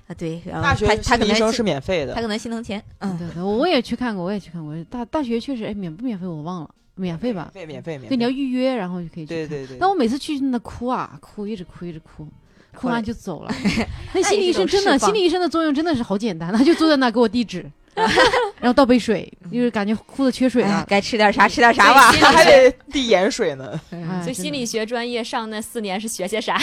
[0.07, 2.13] 啊，对，然后大学他他可能心心理医生是免费的。
[2.15, 4.75] 他可能心疼钱，嗯，对对，我也去看过，我也去看过。
[4.89, 7.51] 大大学确实，哎，免不免费我忘了，免费吧？
[7.53, 8.29] 免费免费免对，你要。
[8.29, 9.47] 预约，然后就可以去看。
[9.47, 9.77] 对对对。
[9.79, 12.27] 但我每次去那哭啊，哭一直哭一直哭，
[12.73, 13.53] 哭完就走了。
[14.13, 17.69] 那心理医生真的，心理医生的作用真的是好简单，他就坐在那给我递纸，
[18.59, 20.85] 然后倒杯水，就是感觉哭的缺水哎了。
[20.87, 22.11] 该吃点啥吃点啥吧。
[22.13, 23.79] 他 还得递盐水呢。
[24.21, 26.59] 所以心理学专业上那四年是学些啥？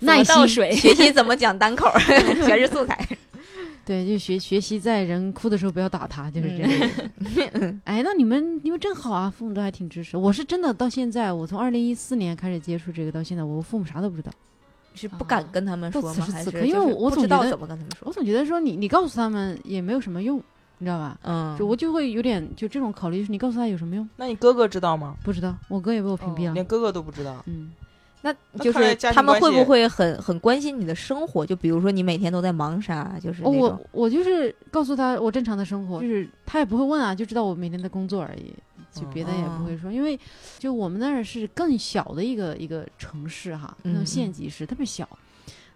[0.00, 0.72] 耐心，怎么倒水。
[0.76, 2.98] 学习怎么讲单口，全是素材。
[3.84, 6.90] 对，就学学习在人哭的时候不要打他，就是这样。
[7.52, 10.16] 嗯哎，那你们你们真好啊，父母都还挺支持。
[10.16, 14.32] 我是真的到现在，我从二零一四年开始接触这个到现在，我父母啥都不知道。
[14.96, 16.14] 是不敢跟他们说到吗？
[16.14, 18.08] 还是此时此刻因为就是我总觉得不知道怎么跟他们说。
[18.08, 20.42] 我总觉得说你你告诉他们也没有什么用，
[20.78, 21.18] 你知道吧？
[21.22, 24.08] 嗯就，我就会有点就这种考虑，就是你告诉他有什么用？
[24.16, 25.16] 那你哥哥知道吗？
[25.22, 26.54] 不知道，我哥也被我屏蔽了。
[26.54, 27.42] 连哥哥都不知道。
[27.46, 27.72] 嗯，
[28.22, 31.46] 那就是他们会不会很很关心你的生活？
[31.46, 33.18] 就比如说你每天都在忙啥？
[33.22, 38.52] 就是哦，我我就是告诉他我正常的生活，就是他也不会问啊，就知道我每天在工作而已，
[38.92, 40.18] 就别的也不会说，因为
[40.58, 45.08] 就我们那儿是更小的一个一个城市哈，那种嗯县级市特别小。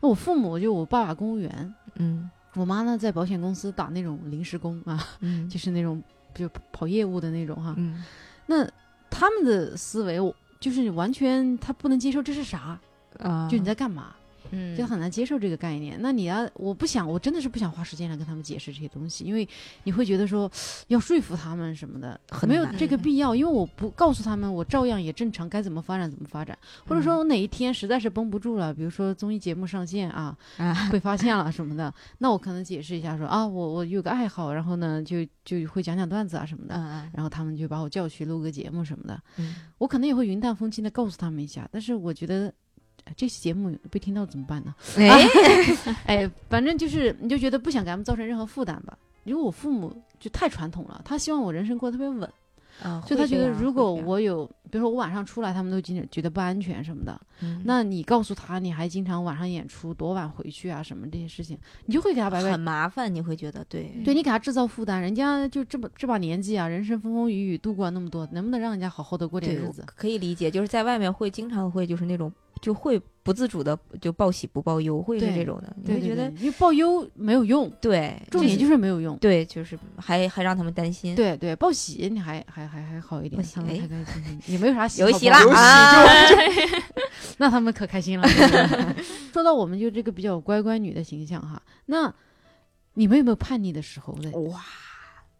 [0.03, 5.49] 那我父母就我爸爸公务员，嗯我妈呢在保险公司打那种临时工啊，嗯。
[5.49, 6.03] 就是那种
[6.35, 7.75] 就跑业务的那种哈。
[7.77, 8.03] 嗯。
[8.47, 8.69] 那
[9.09, 12.79] 他们的思维，我就是完全他不能接受这是啥，
[13.19, 14.15] 啊，就你在干嘛，
[14.53, 15.99] 嗯就很难接受这个概念。
[16.01, 19.49] 那你要，我不想，我真的是不想花时间来跟他们解释这些东西，因为
[19.85, 20.51] 你会觉得说
[20.89, 23.35] 要说服他们什么的，很没有这个必要。
[23.35, 36.75] 因为我不告诉他们，我照样也正常该怎么发展怎么发展，或者说我哪一天实在是绷不住了，比如说综艺节目上线啊， 啊，被发现了什么的，那我可能解释一下说啊，我我有个爱好，然后呢就就会讲讲段子啊什么的。
[36.77, 42.53] 嗯然后他们就把我叫去录个节目什么的，嗯我可能也会云淡风轻的告诉他们一下，但是我觉得。
[43.11, 44.73] 哎这期节目被听到怎么办呢？
[44.97, 45.27] 哎，
[46.07, 48.97] 哎，反正就是你就觉得不想给他们造成任何负担吧。
[49.25, 52.33] 因为我父母就太传统了，他希望我人生过得特别稳，
[52.83, 57.21] 啊就他觉得如果，我有，比如说我晚上出来，他们都经觉得不安全什么的。
[57.43, 65.01] 嗯那你告诉他你还经常晚上演出，多晚回去啊什么这些事情，你就会给他白白很麻烦，你会觉得对对你给他制造负担。
[65.03, 69.85] 人家就这么这把年纪啊，人生风风雨雨度过了那么多，能不能让人家好好的过点日子？
[69.87, 79.17] 可以理解，就是在外面会经常会就是那种就会不自主的就报喜不报忧，会是这种的，你会觉得因为报忧没有用，对，重点就是没有用。
[79.19, 86.17] 对，就是还还让他们担心，对对，报喜你还还还还好一点他们开开心心，也没有啥喜有喜啦有喜啊，
[87.39, 88.29] 那他们可开心了。
[89.33, 92.13] 说到我们就这个比较乖乖女的形象哈，那
[92.95, 94.31] 你们有没有叛逆的时候的？
[94.41, 94.65] 哇，那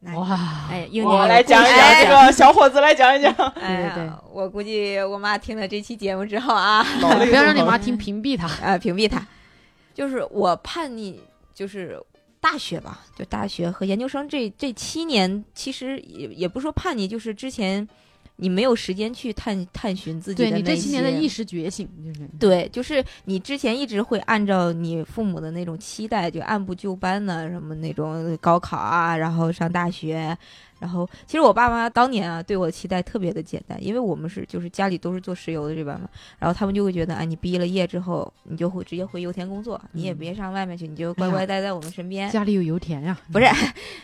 [0.03, 3.33] 哇，哎，英我年来讲一讲哎这个 小伙子来讲一讲。
[3.61, 8.47] 哎呀我估计我妈听了这期节目之后啊， 不要让你妈听，屏蔽她。
[8.65, 9.27] 啊，屏蔽她。
[9.93, 11.21] 就是我叛逆，
[11.55, 12.01] 就是
[12.41, 17.87] 大学吧，就大学和研究生这这七年，其实也也不说叛逆，就是之前
[18.41, 22.29] 你没有时间去探探寻自己的对你这年的意识觉醒，就是。
[22.39, 30.37] 对，就是你之前一直会按照你父母的那种期待，就按部就班的，什么那种高考啊，然后上大学，
[30.81, 40.17] 然后其实我爸妈当年啊对我的期待特别的简单，因为我们是就是家里都是做石油的这边嘛，然后他们就会觉得，哎，你毕了业之后，你就会直接回油田工作，你也嗯。
[40.17, 43.47] 别上外面去，你就乖乖待在我们身边，家里有油田呀，不是，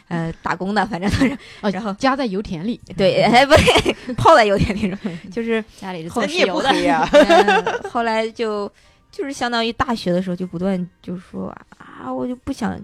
[0.09, 5.65] 呃，打工的，反正都是， 哦然后家在油田里，对，哎，不对 泡在油田里种，就是。
[5.77, 6.71] 家里是后做石油的，
[7.91, 8.71] 后来就
[9.11, 12.79] 就是相当于大学的时候就不断就说啊，我就不想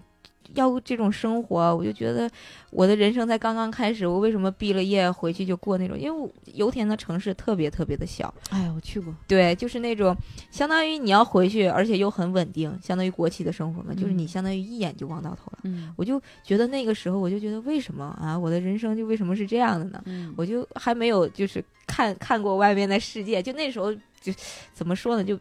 [0.54, 2.30] 要这种生活，我就觉得
[2.70, 5.98] 我的人生才刚刚开始，我为什么毕了业回去就过那种？
[5.98, 10.16] 因为油田的城市特别特别的小，哎，我去过，对，就是那种
[10.50, 15.58] 相当于你要回去，而且又很稳定，相当于国企的生活嘛，就是你嗯相当于一眼就望到头了。
[15.64, 20.02] 嗯我就觉得那个时候，我就觉得为什么啊，我的人生就为什么是这样的呢？
[20.06, 24.32] 嗯，我就还没有就是看看过外面的世界，就那时候就
[24.72, 25.38] 怎么说呢，就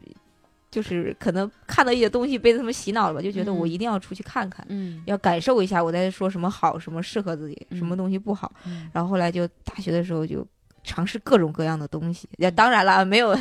[0.72, 3.70] 就是可能看到一些东西被他们洗脑了吧，就觉得我嗯。
[3.70, 5.04] 一定要出去看看，嗯。
[5.06, 7.98] 要感受一下我在说什么好，什么适合自己，什么嗯。
[7.98, 8.52] 东西不好。
[8.66, 8.90] 嗯。
[8.94, 10.48] 然后后来就大学的时候就
[10.84, 13.36] 尝试各种各样的东西，也当然了，没有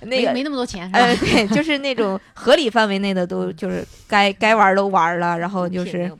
[0.00, 0.26] 那个。
[0.28, 6.10] 没没那么多钱呃，对，就是那种合理范围内的都就是该该玩都玩了，然后就是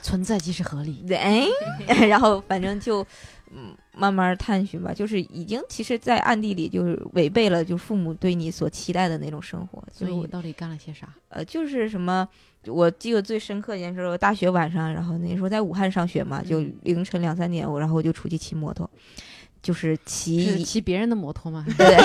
[0.00, 1.46] 存在即是合理，对，哎，
[2.06, 3.04] 然后反正就
[3.50, 11.08] 嗯慢慢探寻吧，就是已经其实，在暗地里就是违背了就父母对你所期待的那种生活，所以就你到底干了些啥？
[11.28, 12.28] 呃就是什么。
[12.68, 18.88] 我记得最深刻一件事，我大学晚上，然后那时候在武汉上学嘛，就嗯凌晨两三点，我然后我就出去骑摩托，
[19.60, 21.66] 就是是骑，骑别人的摩托嘛？
[21.76, 21.96] 对，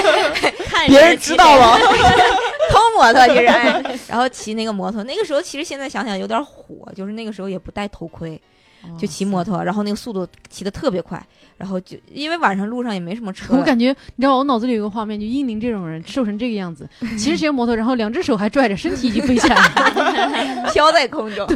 [0.64, 1.78] 看别人知道了，
[2.72, 8.40] 偷摩托就是，哎 然后骑那个摩托，那个时候其实现在想想有点火，就是那个时候也不戴头盔，
[8.98, 11.24] 就骑摩托，然后那个速度骑得特别快，
[11.56, 20.70] 然后就因为晚上路上也没什么车，我感觉，你知道，我脑子里有个画面，就英宁这种人瘦成这个样子，骑着骑着摩托，然后两只手还拽着，身体已经飞起来了。
[20.72, 21.46] 飘在空中，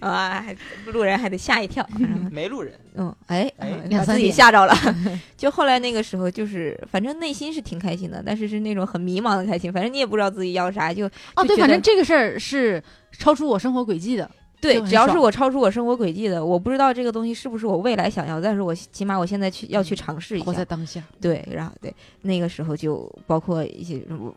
[0.00, 0.44] 啊，
[0.86, 1.86] 路人还得吓一跳，
[2.30, 4.74] 没路人，嗯，哎，哎把自己吓着了。
[5.36, 14.30] 就后来那个时候，就是反正内心是挺开心的，但是是那种很迷茫的开心，反正你也不知道自己要啥，就哦，对，反正这个事儿是超出我生活轨迹的。
[14.60, 20.44] 对只要是我超出我生活轨迹的，我不知道这个东西是不是我未来想要，但是我起码我现在去要去尝试一下。
[20.44, 20.64] 活在。
[20.64, 21.92] 当下，对，然后对
[22.22, 24.32] 那个时候就包括一些嗯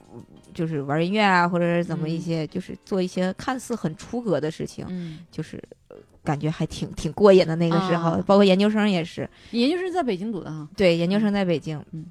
[0.53, 2.21] 就是玩音乐啊，或者是怎么一嗯。
[2.21, 8.23] 些，就是做一些看似很出格的事情，嗯，就是呃感觉还挺挺过瘾的那个时候，啊。
[8.25, 12.05] 包括研究生也是，研究生在北京读的哈，对，研究生在北京，嗯。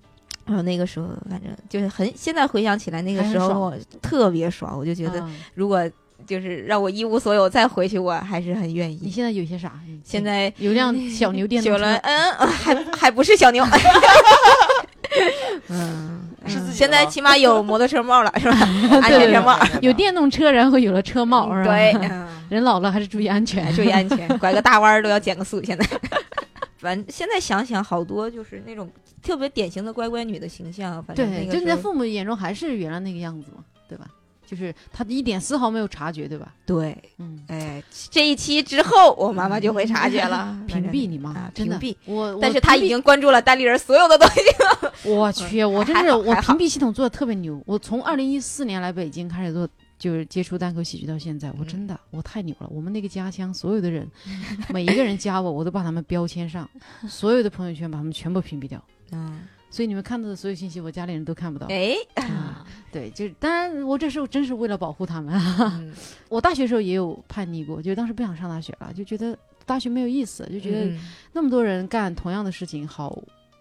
[0.45, 5.31] 然后那个时候，反正就是很，现在回想起来，那个时候我特别爽，我就觉得啊。
[5.55, 5.89] 如果
[6.27, 8.99] 就是让我一无所有再回去，我还是很愿意。
[9.03, 9.73] 你现在有些啥？
[10.05, 13.65] 现在有辆小牛电动车有了，，嗯，还还不是小牛，
[15.69, 18.57] 嗯，是自己现在起码有摩托车帽了，是吧？
[19.03, 21.73] 安全车帽，有电动车，然后有了车帽，是吧？
[21.75, 25.63] 对，，嗯人老了还是注意安全，注意安全， 拐个大弯儿都要减个速。
[25.63, 25.87] 现在，
[26.79, 28.91] 反正现在想想，好多就是那种
[29.23, 31.03] 特别典型的乖乖女的形象。
[31.03, 34.07] 反正对，就你在父母眼中还是原来那个样子嘛，对吧？
[34.53, 36.55] 就是他一点丝毫没有察觉，对吧？
[36.67, 41.97] 对，嗯，哎，这一期之后，我妈妈就会察觉了，屏蔽你妈啊，真的屏蔽。
[42.05, 44.93] 我，但是她已经关注了单立人所有的东西了。
[45.11, 47.63] 我去，我真是我屏蔽系统做的特别牛。
[47.65, 49.67] 我从二零一四年来北京开始做，
[49.99, 52.69] 就是接触单口喜剧到现在，我真的我太牛了。
[52.71, 54.07] 我们那个家乡所有的人，
[54.69, 56.69] 每一个人加我，我都把他们标签上，
[57.09, 58.85] 所有的朋友圈把他们全部屏蔽掉。
[59.15, 59.41] 嗯，
[59.73, 61.67] 所以你们看到的所有信息，我家里人都看不到。
[61.69, 65.35] 哎，啊，对，就是当然，我这时候真是为了保护他们。
[65.81, 65.93] 嗯
[66.29, 71.01] 我大学时候也有叛逆过，就当时不想上大学了，就觉得大学没有意思，就觉得嗯
[71.33, 73.19] 那么多人干同样的事情，好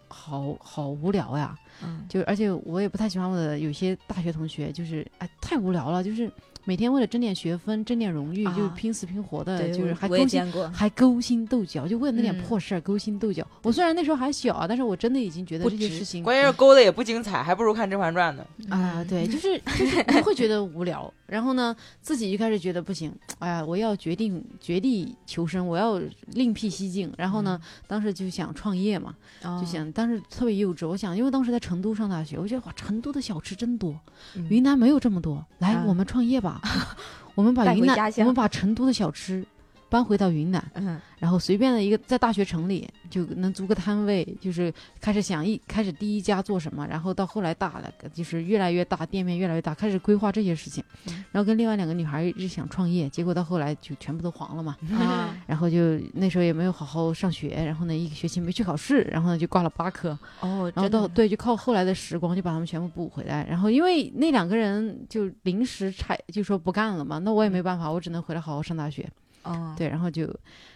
[0.09, 1.57] 好好无聊呀。
[1.83, 6.29] 嗯就而且我也不太喜欢我的有些大学同学，就是哎太无聊了，就是
[6.63, 8.53] 每天为了争点学分、争点荣誉，啊。
[8.55, 12.41] 就拼死拼活的，对，就是还勾心，还勾心斗角，就为了那点嗯。
[12.41, 13.45] 破事儿勾心斗角。
[13.63, 18.45] 我虽然那时候还小啊，但是我真的已经觉得这些事情关键是勾的也不精彩，还不如看《甄嬛传》呢。
[18.69, 26.01] 啊，对，就是 就是不会觉得无聊，然后呢，自己就开始觉得不行，哎呀，我要决定绝地求生，我要
[26.33, 27.11] 另辟蹊径。
[27.17, 33.99] 然后呢，当时就想创业嘛，就就想当时特别幼稚，我想，因为当时在成都上大学，我觉得哇，成都的小吃真多，
[34.35, 34.47] 嗯。
[34.49, 35.85] 云南没有这么多，来，啊。
[35.87, 36.60] 我们创业吧，
[37.35, 39.43] 我们把云南，我们把成都的小吃
[39.91, 50.81] 搬回到云南，嗯然后随便的一个在大学城里就能租个摊位，就是开始想一开始第一家做什么，然后到后来大了，就是越来越大，店面越来越大，开始规划这些事情。
[51.09, 54.77] 嗯然后跟另外两个女孩一直想创业，结果到后来就全部都黄了嘛。
[54.93, 63.45] 啊，然后就那时候也没有好好上学，然后呢一个学期没去考试，然后呢就挂了八科，哦，然后到对就靠后来的时光就把他们全部补回来。
[63.49, 69.07] 然后因为那两个人就临时拆就说不干了嘛，那我也没办法，我只能回来好好上大学。
[69.43, 70.27] 哦，对，然后就，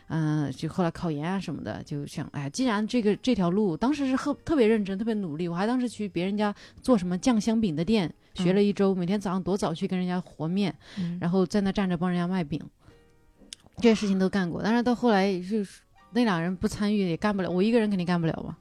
[0.08, 12.60] 嗯、就后来考研啊什么的，就想，哎，既然这个这条路，当时是特特别认真，特别努力，我还当时去别人家做什么酱香饼的店，学了一周，每天早上多早去跟人家和面，嗯然后在那站着帮人家卖饼，
[13.78, 14.62] 这些事情都干过。
[14.64, 15.82] 但是到后来就是
[16.14, 18.56] 那俩人不参与也干不了，我一个人肯定干不了嘛。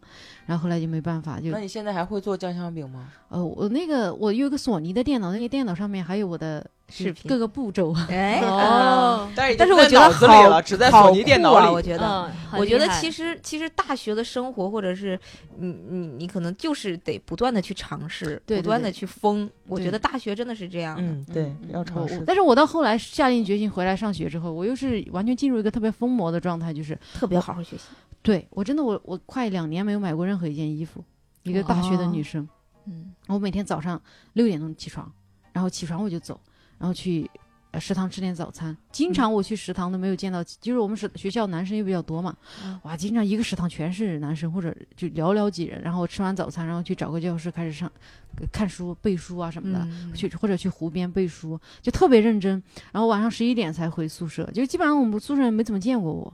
[0.47, 3.11] 然后后来就没办法，就那你现在还会做酱香饼吗？
[3.31, 7.95] 呃，我那个我有一个索尼的电脑，那个电脑上面还有我的视频各个步骤。
[8.09, 11.75] 哎 哦，但是但是我觉得好了，只在好索尼电酷啊脑里。
[11.75, 12.07] 我觉得。
[12.53, 15.19] 嗯，我觉得其实实其实大学的生活，或者是
[15.57, 19.51] 你你你可能就是得不断的去尝试，对对不断的去疯。
[19.67, 21.03] 我觉得大学真的是这样的。
[21.03, 22.23] 嗯，对嗯，要尝试。
[22.27, 27.85] 但是我到后来下定决心回来上学之后，我又是完全进入一个特别疯魔的状态，就是特别好好学习。
[28.23, 31.05] 对我真的我我快两年没有买过任何一件衣服，
[31.43, 32.49] 一个大学的女生，
[32.87, 34.01] 嗯我每天早上
[34.33, 35.11] 六点钟起床，
[35.53, 36.41] 然后起床我就走，
[36.79, 37.31] 然后去。
[37.71, 42.33] 呃食堂吃点早餐，经常我去食堂都没有见到，就是我们是学校男生又比较多嘛，
[42.65, 47.91] 嗯哇，经常一个食堂全是男生，或者就寥寥几人，然后吃完早餐，然后去找个教室开始上
[48.37, 52.63] 呃看书、背书啊什么的，嗯去或者去湖边背书，就特别认真。
[52.93, 56.33] 然后晚上十一点才回宿舍，就基本上我们宿舍人没怎么见过我。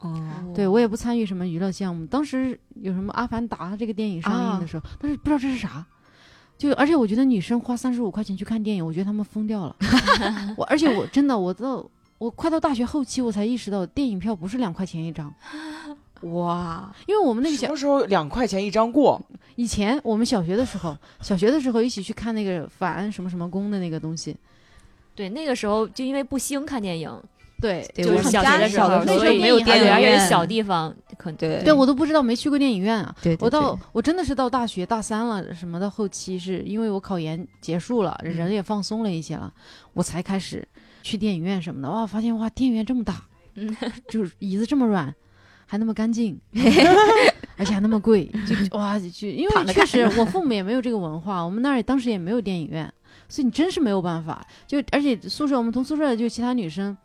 [0.00, 2.04] 哦，对我也不参与什么娱乐项目。
[2.04, 5.86] 当时有什么《阿凡达》这个电影上映的时候，但是不知道这是啥。
[6.62, 9.74] 就而且我觉得女生花三十五块钱去看电影，我觉得他们疯掉了。
[10.56, 11.84] 我而且我真的我到
[12.18, 15.34] 我快到大学后期，我才意识到电影票不是两块钱一张，
[16.32, 19.20] 哇，因为我们那个小时候两块钱一张过？
[19.56, 24.36] 以前我们小学的时候，小学的时候一起去看那个反什么什么宫的那个东西。
[25.16, 27.10] 对那个时候就因为不兴看电影，
[27.60, 33.14] 对，就是小的时候，那时候所以没有电影而且院小地方，可能对对我都不知道，没去过电影院啊。
[33.22, 39.52] 对，对我到我真的是到大学大三了，什么的后期是因为我考研结束了，人也放松了一些了，
[39.92, 40.66] 我才开始
[41.02, 41.88] 去电影院什么的。
[41.88, 43.76] 哇，发现哇，电影院这么大，嗯，
[44.08, 45.14] 就是椅子这么软，
[45.64, 46.36] 还那么干净，
[47.56, 52.92] 而且还那么贵，就哇，就因为确实我父母也没有这个文化，我们那儿当时也没有电影院，
[53.28, 54.44] 所以你真是没有办法。
[54.66, 56.96] 就而且宿舍我们同宿舍就其他女生，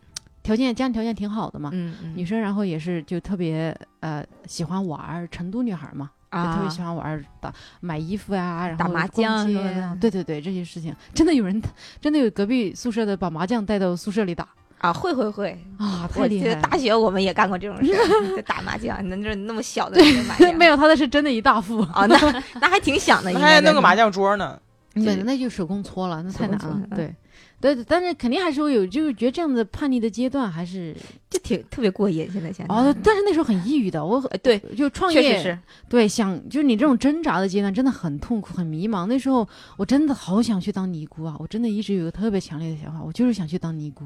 [0.48, 6.10] 条件家庭条件挺好的嘛，嗯嗯女生然后也是就特别呃喜欢玩儿，成都女孩嘛。
[6.32, 11.62] 就特别喜欢玩儿打买衣服呀、然后打麻将什么的啊对对对，这些事情真的有人，
[12.02, 14.48] 真的有隔壁宿舍的把麻将带到宿舍里打
[14.80, 16.62] 啊，会会会，啊，太厉害了！
[16.62, 17.98] 大学我们也干过这种事儿，
[18.36, 24.60] 就打麻将，那就是那么小的那个麻将， 没有，他的是真的一大副，啊，那那还挺响的，还弄个麻将桌呢。
[24.94, 26.60] 对，那就手工搓了，那太难。
[26.60, 27.16] 了对，
[27.60, 30.96] 对，但是肯定还是会有，就是觉得这样的叛逆的阶段还是
[31.30, 32.30] 就挺特别过瘾。
[32.32, 39.08] 现在想想哦，但是那时候很抑郁的，我对，就创业确实是，对，想就是你这种挣扎的阶段真的很痛苦、很迷茫。
[39.08, 41.36] 那时候我真的好想去当尼姑啊！
[41.40, 44.06] 我真的一直有个特别强烈的想法，我就是想去当尼姑。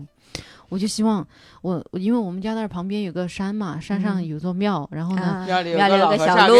[0.69, 1.25] 我就希望
[1.61, 6.55] 我，因为我们家那儿旁边有个山嘛，山上嗯有座庙，然后呢，啊庙里有个小路。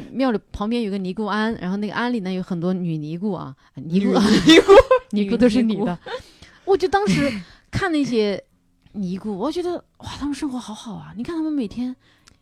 [0.12, 4.12] 庙里旁边有个尼姑庵，然后那个庵里呢有很多女尼姑啊，尼姑
[4.46, 4.72] 尼姑，
[5.10, 5.98] 尼姑都是女的。
[6.64, 7.30] 我就当时
[7.70, 8.42] 看那些
[8.92, 11.12] 尼姑，我觉得哇，他们生活好好啊！
[11.16, 11.94] 你看他们每天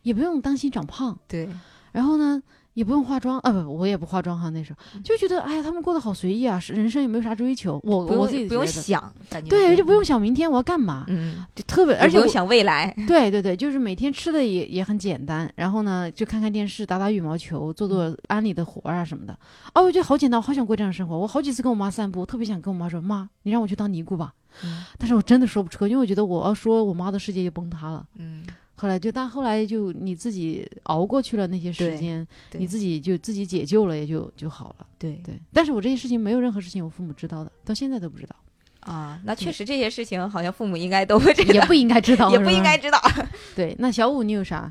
[0.03, 1.49] 也不用担心长胖，对，
[1.91, 2.41] 然后呢，
[2.77, 4.51] 也不用化妆啊，不，我也不化妆哈。
[4.51, 7.81] 那时候就觉得，哎呀，他们过得好随意啊，人生也没有啥追求。
[7.83, 19.33] 我我自己不用，想，感觉对，就不用想明天我要干嘛，嗯，就特别，而而且不用想未来，对对对，就是每天吃的也也很简单，然后呢，就看看电视，打打羽毛球，做做安利的活儿啊什么的。
[19.73, 21.17] 哦，我觉得好简单，我好想过这样的生活。
[21.17, 24.31] 我好几次跟我妈散步，特别想跟我妈说，妈，你让我去当尼姑吧。
[24.63, 28.05] 嗯但是我真的说不出口，因为我觉得我要说，我妈的世界就崩塌了。
[28.15, 28.43] 嗯，
[28.79, 34.85] 后来就，但后来就你自己熬过去了那些时间，你自己就自己解救了，也就就好了。
[34.99, 38.35] 对对，但是我这些事情没有任何事情我父母知道的，到现在都不知道，
[38.81, 43.01] 啊，那确实这些事情好像父母应该都会知道，也不应该知道，也不应该知道，
[43.55, 44.69] 对，那小五你有啥？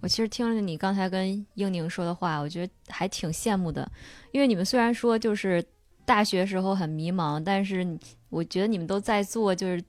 [0.00, 3.90] 我其实听了你刚才跟英宁说的话，我觉得还挺羡慕的，
[4.30, 5.60] 因为你们虽然说就是
[6.04, 7.84] 大学时候很迷茫，但是
[8.28, 9.82] 我觉得你们都在做就是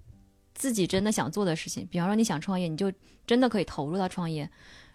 [0.60, 1.88] 自己真的想做的事情。
[1.89, 2.91] 比方说你想创业，你就
[3.26, 4.45] 真的可以投入到创业；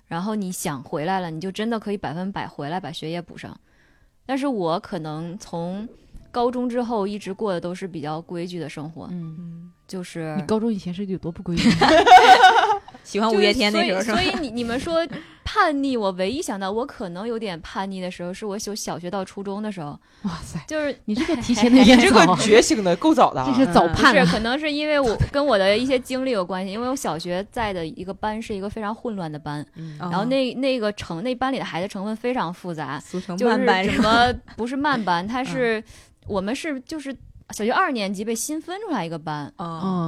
[0.06, 3.58] 然后你想回来了，你就真的可以百分百回来把学业补上。
[4.26, 5.88] 但是我可能从
[6.30, 11.68] 高中之后一直过的都是比较规矩的生活，嗯，嗯，就是你高中以前是有多不规矩？
[13.04, 14.16] 喜欢五月天那时候是吧？
[14.16, 15.06] 所以，所以你你们说
[15.44, 19.90] 叛逆，我唯一想到我可能有点叛逆的时候，是我小小学到初中的时候，
[20.22, 24.32] 哇塞，就是 你这个提前的有点这个，觉醒的够早的啊，这是早叛是。
[24.32, 29.64] 可能是因为我跟我的一些经历有关系，因为我小学在的一个班是一个非常混乱的班，
[29.98, 35.82] 然后那那个成那班里的孩子成分非常复杂，俗称就是慢班什么不是慢班，他是、
[36.26, 37.14] 我们是就是
[37.50, 39.52] 小学二年级被新分出来一个班，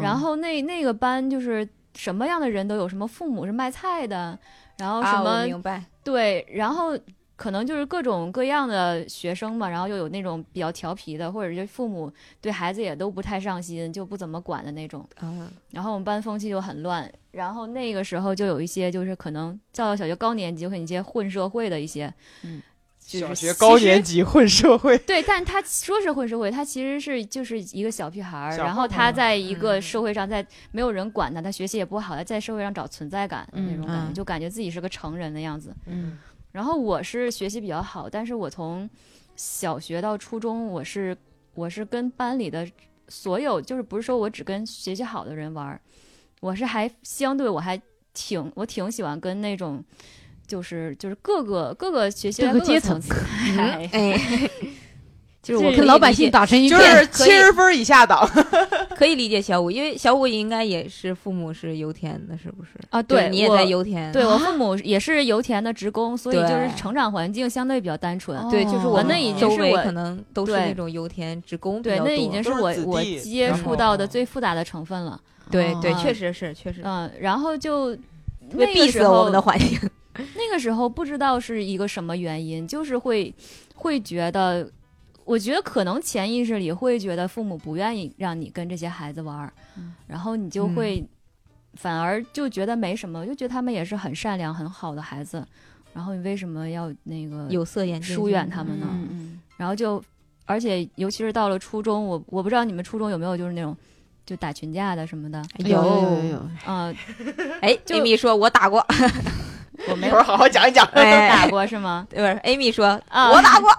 [0.01, 4.38] 然后那那个班就是什么样的人都有，什么父母是卖菜的，
[4.78, 6.97] 然后什么、明白，对，然后
[7.34, 15.07] 可能就是各种各样的学生嘛，然后又有那种比较调皮的，或者是父母对孩子也都不太上心，就不怎么管的那种。
[15.20, 22.76] 嗯，然后我们班风气就很乱，然后那个时候就有一些就是可能到了小学高年级，会有一些混社会的一些，嗯，就是
[23.07, 24.23] 小学高年级。
[24.23, 35.73] 混社会， 对，但他说是混社会，他其实是就是一个小屁孩儿，然后他在一个嗯社会上，在没有人管他，他学习也不好，他在社会上找存在感的那嗯种感觉，嗯就感觉自己是个成人的样子。
[35.87, 36.19] 嗯
[36.51, 38.89] 然后我是学习比较好，但是我从
[39.37, 41.17] 小学到初中，我是
[41.55, 42.67] 我是跟班里的
[43.09, 45.81] 所有，就是不是说我只跟学习好的人玩儿，
[46.41, 47.81] 我是还相对我还
[48.15, 49.85] 挺我挺喜欢跟那种。
[50.47, 53.01] 就是就是各个各个学习的各各个阶层
[53.59, 54.20] 哎，哎
[55.42, 56.97] 就是我跟老百姓打成一就片。
[56.97, 58.16] 是七十分以下的，
[58.97, 62.70] 可以理解小五，因为小五应该也是父母是油田的，是不是？
[62.90, 68.36] 啊，对，你也在油田，对我父母也是油田的职工，所以就是成长环境相对比较单纯。
[68.36, 75.20] 哦对，就是我那已经周围是我可能都是那种油田职工对，那已经是我我接触到的最复杂的成分了。
[75.49, 77.97] 对对，哦确实是确实，嗯，然后就
[78.51, 79.78] 那逼个时候我们的环境。
[80.37, 83.35] 那个时候不知道是一个什么原因，就是会
[83.75, 84.71] 会觉得，
[85.25, 89.95] 我觉得可能潜意识里会觉得父母不愿意让你跟这些孩子玩儿，嗯。
[90.07, 91.05] 然后你就会
[91.75, 95.47] 反而就觉得没什么，就觉得他们也是很善良很好的孩子，
[95.93, 98.87] 然后你为什么要那个有色眼镜疏远他们呢？
[99.57, 100.03] 然后就，
[100.45, 103.77] 而且尤其是到了初中，我我不知道你们初中有没有就是那种
[104.25, 106.95] 就打群架的什么的，嗯，有有有有，啊、
[107.61, 108.85] 哎就，Amy 说我打过，
[109.89, 110.85] 我没一会儿好好讲一讲。
[110.93, 112.07] 哎，打过是吗？
[112.11, 113.70] 不是 Amy 说啊，我打过，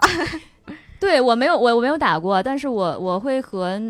[1.00, 3.82] 对我没有我我没有打过，但是我我会和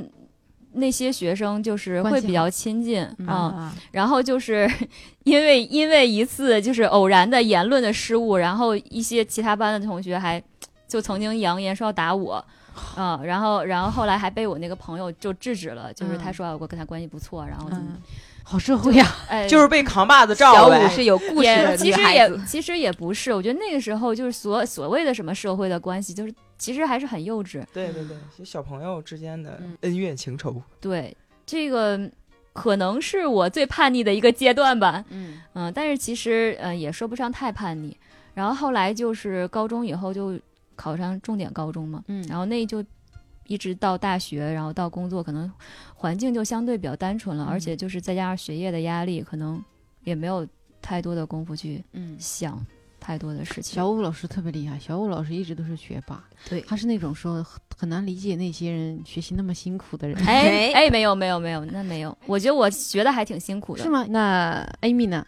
[0.73, 4.69] 那些学生就是会比较亲近啊、然后就是
[5.23, 10.41] 因为因为一次就是偶然的言论的失误，然后一些其他班的同学还
[10.87, 12.43] 就曾经扬言说要打我。
[12.95, 18.01] 啊、然后，然后后来还被我那个朋友就制止了，就是他嗯说啊我跟他关系不错，然后怎么，嗯，
[18.49, 19.05] 好社会呀。
[19.27, 20.67] 哎， 就是被扛把子照小。
[20.69, 27.61] 五是有故事的女其实也，其实也不是，我觉得那个时候就是所所谓的什么社会的关系，就是其实还是很幼稚。
[27.73, 30.61] 对对对，就小朋友之间的嗯恩怨情仇。
[30.79, 31.99] 对，这个
[32.53, 35.03] 可能是我最叛逆的一个阶段吧。
[35.09, 37.95] 嗯嗯，但是其实呃也说不上太叛逆。
[38.33, 40.39] 然后后来就是高中以后就
[40.75, 42.83] 考上重点高中嘛，嗯然后那就
[43.47, 45.51] 一直到大学，然后到工作，可能
[45.95, 49.63] 环境就相对比较单纯了，而嗯且就是再加上学业的压力，可能
[50.03, 50.47] 也没有
[50.81, 52.63] 太多的功夫去嗯，想
[52.99, 53.75] 太多的事情。
[53.75, 63.83] 小武老师特别厉害，小武老师一直都是学霸，对他是那种说很很难理解那些人学习那么辛苦的人，哎哎，没有没有没有，那没有，我觉得我学的还挺辛苦的。
[63.83, 64.05] 是吗？
[64.09, 65.25] 那 Amy 呢？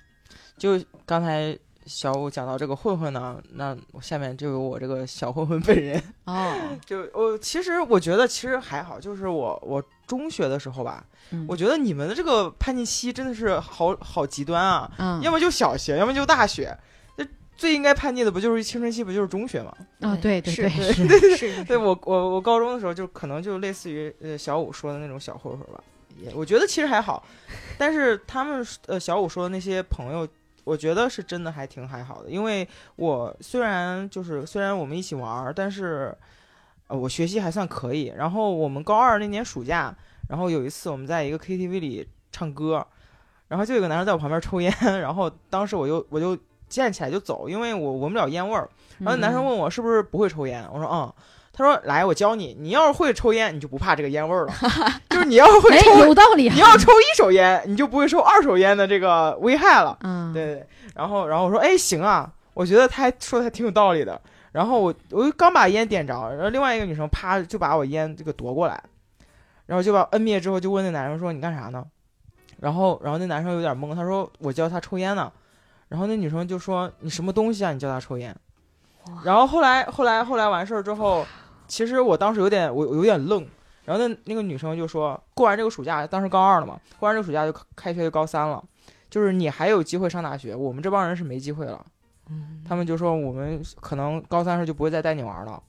[0.58, 1.58] 就刚才
[1.90, 6.02] 小五讲到这个混混呢，那我下面就有我这个小混混本人。
[6.26, 6.54] 哦，
[6.86, 16.78] 就我其实我觉得其实还好，就是我我中学的时候吧，嗯我觉得你们的这个叛逆期真的是好好极端啊，嗯要么就小学，要么就大学。
[17.18, 17.28] 这
[17.58, 19.76] 最应该叛逆的不就是青春期，不就是中学吗？
[20.02, 25.84] 哦，对对是对，是是对我我我高中的时候就可能就类似于呃小五说的那种小混混吧，
[26.22, 27.26] 也我觉得其实还好，
[27.78, 30.26] 但是他们呃小五说的那些朋友，
[30.70, 36.16] 我觉得是真的还挺还好的，因为我虽然就是虽然我们一起玩儿，但是
[36.88, 38.14] 呃我学习还算可以。
[38.16, 39.92] 然后我们高二那年暑假，
[40.30, 42.86] 然后有一次我们在一个 KTV 里唱歌，
[43.48, 48.70] 然后就有个男生在我旁边抽烟，然后当时我就我就站起来就走，因为我闻不了烟味儿。
[49.00, 51.14] 然后男生问我是不是不会抽烟，我说嗯。
[51.60, 52.56] 他说：“来，我教你。
[52.58, 54.54] 你要是会抽烟，你就不怕这个烟味儿了。
[55.12, 59.98] 就是你要是会哎，抽，有道理啊你，要抽一手烟，你就不会受二手烟的这个危害了。
[60.04, 60.68] 嗯，对对。
[60.96, 64.20] 然后，然后我说：哎，行啊，我觉得他还说的还挺有道理的。
[64.54, 68.82] 然后我我就刚把烟点着，然后另外一个女生啪就把我烟这个夺过来，
[69.66, 71.86] 然后就把摁灭之后，就问那男生说：你干啥呢？
[72.60, 75.32] 然后，然后那男生有点懵，他说：我教他抽烟呢。
[75.90, 77.74] 然后那女生就说：你什么东西啊？
[77.74, 78.36] 你教他抽烟？
[79.24, 81.26] 然后后来，后来，后来完事儿之后，
[81.70, 83.48] 其实我当时有点我我有点愣，
[83.86, 88.62] 然后那那个女生就说，过完这个暑假，当时高二了嘛，过完这个暑假就开学就高三了，
[89.10, 91.86] 就是你还有机会上大学，我们这帮人是没机会了。
[92.32, 95.64] 嗯他们就说我们可能高三时候就不会再带你玩了。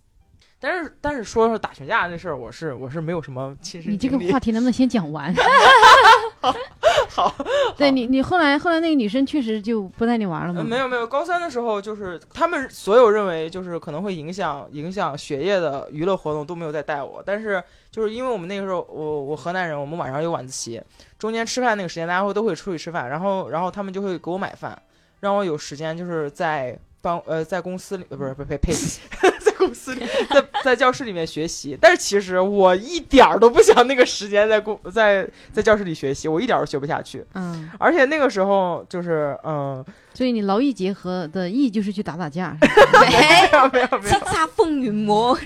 [0.59, 5.32] 但是但是说说打群架那事儿，我是我是没有什么亲身你这个话题能不能先讲完？
[7.14, 7.34] 好，
[7.76, 10.61] 对你，你后来后来那个女生确实就不带你玩了吗？
[10.61, 20.80] 呃没有没有，高三的时候就是他们所有认为就是可能会影响影响学业的娱乐活动都没有再带我，但是就是因为我们那个时候我我河南人，我们晚上有晚自习，
[21.18, 24.80] 中间吃饭那个时间大家会都会出去吃饭，然后然后他们就会给我买饭，
[25.18, 29.30] 让我有时间就是在帮呃在公司里呃不是呸呸，在
[29.61, 39.84] 公司里 在在教室里面学习，但是其实我一点儿都不想那个时间在公在在教室里学习，我一点儿都学不下去，嗯，而且那个时候就是嗯。
[40.14, 45.36] 所以你劳逸结合的逸就是去打打架，没 没有没有没有叱，咤风云魔，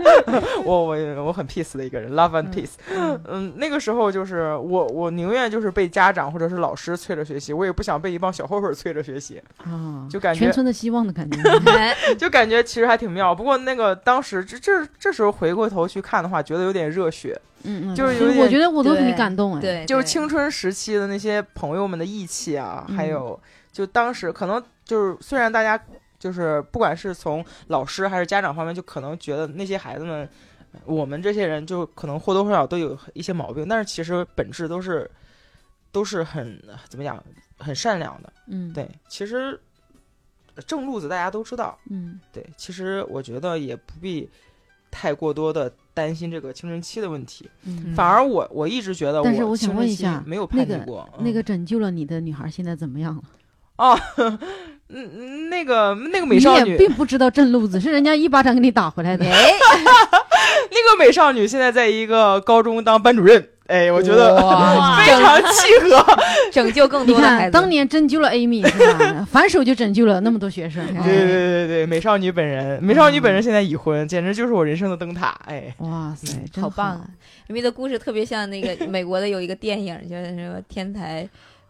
[0.64, 2.72] 我我我很 peace 的一个人，love and peace。
[2.94, 11.40] 嗯嗯，那个时候就是我我宁愿就是被家长或者是老师催着学习，我也不想被一帮小混混催着学习，啊，就感觉全村的希望的感觉。
[11.70, 13.34] 哎 就感觉其实还挺妙。
[13.34, 23.40] 不过那个当时这这这时候回过头去看的话，觉得有点热血，嗯嗯，就是有点我觉得我都对很感动哎。，对，对就是青春时期的那些朋友们的义气啊，还嗯有
[23.72, 25.82] 就当时可能就是虽然大家
[26.18, 30.28] 就是不管是从老师还是家长方面，就可能觉得那些孩子们，
[30.84, 35.10] 我们这些人就可能或多或少都有一些毛病，但是其实本质都是
[35.92, 37.22] 都是很怎么讲，
[37.58, 38.32] 很善良的。
[38.48, 39.58] 嗯，，对，其实
[40.66, 41.78] 正路子大家都知道。
[41.88, 44.28] 嗯对，其实我觉得也不必
[44.90, 47.48] 太过多的担心这个青春期的问题。
[47.64, 47.94] 嗯。
[47.94, 51.08] 反而我我一直觉得，但是我想问一下没有那个叛逆过。
[51.20, 53.22] 那个嗯拯救了你的女孩现在怎么样了？
[53.80, 53.98] 哦，
[54.92, 59.24] 嗯，那个那个美你也少女，并不知道正路子，是人家一巴掌给你打回来的。
[59.24, 59.32] 哎，
[60.70, 64.36] 那个美少女现在在一个高中当班主任，哎，我觉得
[65.00, 66.04] 非常契合。
[66.52, 67.52] 拯救更，多的孩子。
[67.52, 69.26] 当年拯救了 Amy 是吧？
[69.30, 70.84] 反手就拯救了那么多学生。
[70.86, 75.72] 对对对对对，美少女本人，美少女本人现在已婚，简直就是我人生的灯塔，哎。
[75.78, 77.06] 哇塞，真好棒啊！
[77.48, 81.26] 因为的故事特别像那个美国的有一个电影叫什么《天才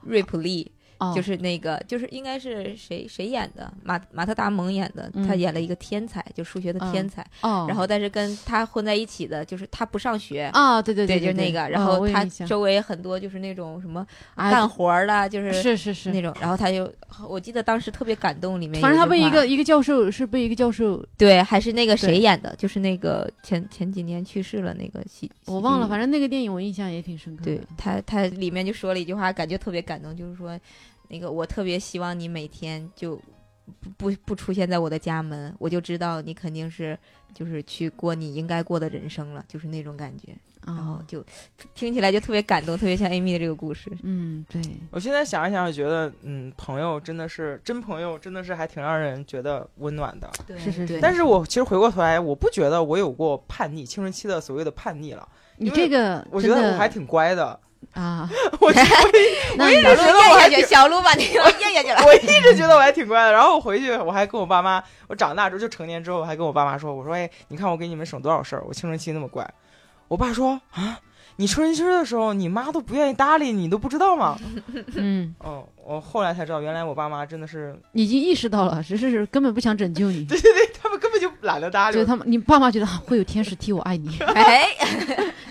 [0.06, 0.64] 瑞普利》，
[1.00, 5.26] 哦，就是那个就是应该是谁谁演的，马马特达蒙演的，嗯。
[5.26, 10.50] 他演了一个天才，就数学的天才，哦，然后但是跟他混在一起的，就是他不上学。
[10.52, 16.92] 啊，对对对，对，就是那个，然哦后他周围很多就是那种什么啊干活儿的，就是是是是，那种，然后他就，
[17.28, 27.54] 我记得当时特别感动，里面反正他被一个一个教授是被一个教授，对，还是那个谁演的，就是那个前前几年去世了那个戏，我忘了，反正正那个电影我印象也挺深刻的。
[27.54, 30.58] 对他他里面就说了一句话，感觉特别感动，就是说，
[31.10, 33.20] 那个我特别希望你每天就
[33.80, 36.96] 不不不出现在我的家门，我就知道你肯定是
[37.34, 40.34] 就是去过你应该过的人生了，就是那种感觉，
[40.66, 41.24] 然后啊，就
[41.74, 43.90] 听起来就特别感动，特别像 Amy 的这个故事。
[44.02, 50.30] 嗯，对，我现在想一想，我觉得嗯，朋友真的是真朋友，真的是还挺让人觉得温暖的。
[50.46, 55.28] 对是是是但是我其实回过头来，我不觉得我有过叛逆，青春期的所谓的叛逆了。
[55.56, 57.58] 你这个我觉得我还挺乖的，
[57.92, 58.28] 啊，
[58.60, 58.72] 我 我
[59.70, 62.02] 一直觉得我还挺小鹿把那个咽下去了。
[62.06, 63.32] 我一直觉得我还挺乖的。
[63.32, 69.48] 然后我回去，我还跟我爸妈，我长大之后就成年之后，还跟我爸妈说，我说，哎，你看我给你们省多少事儿，我青春期那么乖。
[70.08, 70.98] 我爸说啊，
[71.36, 74.38] 你青春期的时候，你妈都不愿意搭理你，你都不知道吗？
[74.94, 80.24] 嗯，哦，我后来才知道，原来我爸妈真的是，已经意识到了，只是根本不想拯救你。
[80.24, 81.98] 对对对，他们根本就懒得搭理我。
[81.98, 84.66] 就是他们，你爸妈觉得啊会有天使替我爱你，哎，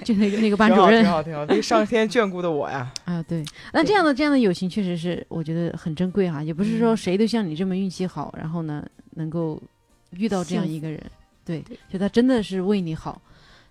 [0.09, 2.91] 就那个那个班，主任挺好，挺好，对上天眷顾的我呀。
[3.05, 3.45] 啊，对。
[3.71, 9.61] 那这样的这样的友情确实是我觉得很珍贵哈，也不是说谁都像你这么运气好，然后呢能够
[10.17, 10.99] 遇到这样一个人，
[11.45, 13.21] 对，就他真的是为你好，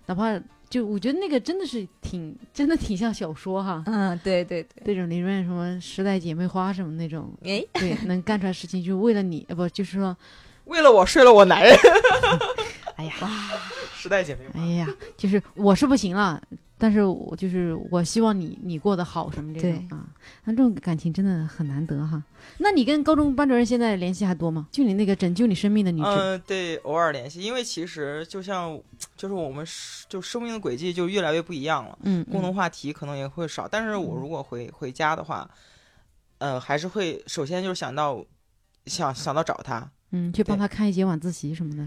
[0.05, 10.15] 哪怕就我觉得那个真的是挺真的挺像小说哈，嗯，对对对，那种里面什么时代姐妹花什么那种，哎，对，能干出来事情就为了你，呃不就是说，
[10.63, 11.75] 为了我睡了我男人，
[12.99, 13.13] 哎呀，
[13.95, 16.41] 时代姐妹花哎呀，就是我是不行了。
[16.81, 20.07] 但是我就是我希望你你过得好什么这种对啊，
[20.45, 22.23] 那这种感情真的很难得哈。
[22.59, 24.65] 那你跟高中班主任现在联系还多吗？
[24.71, 28.79] 就你那个拯救你生命的女生，嗯，对，偶尔联系，因为其实就像，
[29.17, 29.65] 就是我们
[30.07, 33.67] 就生命的轨迹就越来越不一样了，嗯，共同嗯话题可能也会少。
[33.67, 35.49] 但是我如果回回家的话，
[36.37, 38.23] 呃，还是会首先就是想到
[38.85, 41.85] 想想到找他，嗯，去帮他看一节晚自习什么的。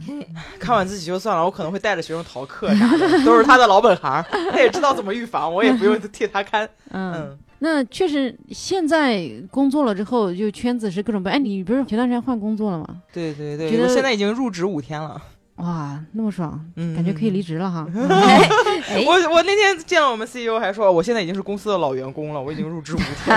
[0.59, 6.69] 看晚自习就算了，我可能会带着学生逃课啥的，都是他的老本行，他也知道怎么预防，我也不用替他看。
[6.91, 11.29] 嗯，嗯，那确实现在工作了之后，就圈子是各种不。
[11.29, 12.87] 哎，你不是前段时间换工作了吗？
[13.13, 15.21] 对对对，觉得我现在已经入职五天了。
[15.57, 17.87] 哇，那么爽，嗯，感觉可以离职了哈。
[17.93, 18.41] 哎，
[19.07, 23.37] 我我那天见了我们 CEO 还说，我现在已经是公司的老员工了，我已经入职五天。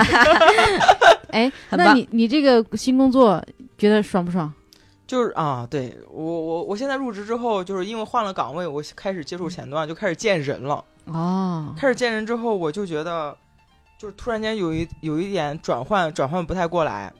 [1.30, 3.44] 哎，那你你这个新工作
[3.76, 4.52] 觉得爽不爽？
[5.06, 10.84] 就是啊，对我我我现在入职之后，就是因为换了岗位，我开始接触前端，就开始见人了。
[11.04, 13.36] 哦，开始见人之后，我就觉得，
[13.98, 17.12] 就是突然间有一有一点转换转换不太过来，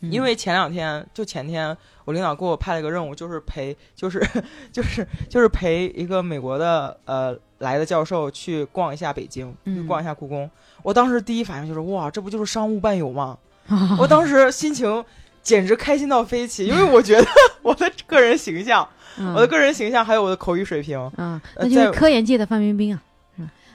[0.00, 4.20] 嗯因为前两天就前天，我领导给我派了一个任务，就是陪就是
[4.72, 10.50] 就是就是陪一个美国的呃来的教授去逛一下北京，去嗯逛一下故宫。
[10.82, 13.38] 我当时第一反应就是哇，这不就是商务伴游吗？
[13.68, 15.04] 嗯 我当时心情
[15.42, 17.26] 简直开心到飞起，因为我觉得
[17.62, 18.86] 我的个人形象，
[19.18, 23.00] 嗯我的个人形象还有我的口语水平，啊，呃那就是科研界的范冰冰啊，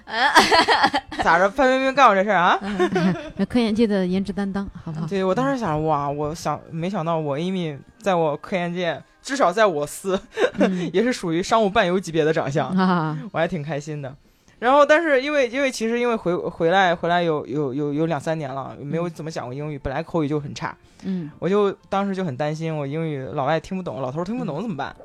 [1.23, 1.49] 咋着？
[1.49, 2.59] 范冰冰干我这事儿啊？
[3.37, 5.07] 那科研界的颜值担当，好不好？
[5.07, 10.19] 对我当时想，哇，我想没想到我 Amy 在我科研界，至少在我司
[10.59, 14.15] 嗯也是属于商务伴游级别的长相，啊，我还挺开心的。
[14.57, 24.95] 然后，但是因为因为其实因为回回来回来有有有有两三年了，没有怎么讲过英语，本来口语就很差，嗯我就当时就很担心我英语老外听不懂，老头儿听不懂怎么办？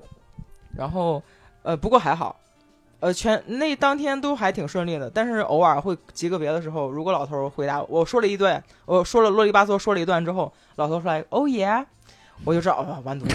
[0.77, 1.21] 然后
[1.63, 2.37] 呃，不过还好，
[3.01, 11.85] 呃，全那当天都还挺顺利的，但是偶尔会极个别的时候，如果老头儿回答我说了一段，我说了啰里吧嗦说了一段之后，老头儿说来哦耶，
[12.45, 13.35] 我就知道哦完犊子。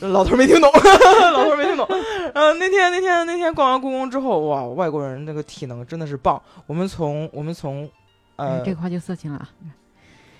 [0.00, 0.70] 老头没听懂，
[1.32, 1.86] 老头没听懂。
[2.34, 6.40] 嗯、那天那天那天逛完故宫之后，哇，外国人那个体能真的是棒。
[6.66, 7.88] 我们从我们从，
[8.36, 9.48] 呃，哎这个话就色情了啊。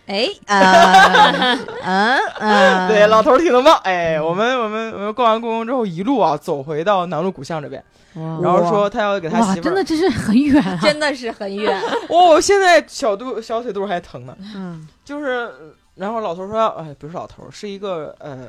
[0.07, 3.75] 哎， 呃，嗯嗯， 对，老头儿体能棒。
[3.85, 7.83] 哎，我们我们我们逛完故宫之后，一路啊走回到南锣鼓巷这边，
[8.13, 9.83] 然后说他要给他哇，媳妇真的。
[9.83, 10.79] 这是很远啊。
[10.83, 11.81] 真的是很远。
[12.11, 14.37] 哦，现在小肚小腿肚还疼呢。
[14.55, 15.51] 嗯就是，
[15.95, 18.47] 然后老头说，哎，不是老头，是一个呃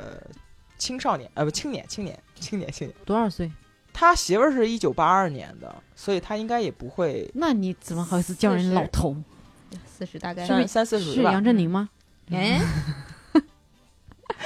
[0.78, 2.96] 青少年，呃不青年，青年，青年，青年。
[3.06, 3.52] 多少岁？
[3.94, 9.16] 他媳妇儿是一九八二年的，所以他应该也不会那你怎么好意思叫人老头？
[9.86, 10.46] 四十大概。
[10.46, 11.90] 三三四十吧是杨，振宁吗？
[12.30, 12.60] 哎，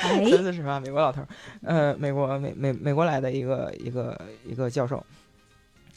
[0.01, 1.27] 哎， 三四十吧，美国老头儿，
[1.63, 5.03] 呃，美国美美美国来的一个一个一个教授，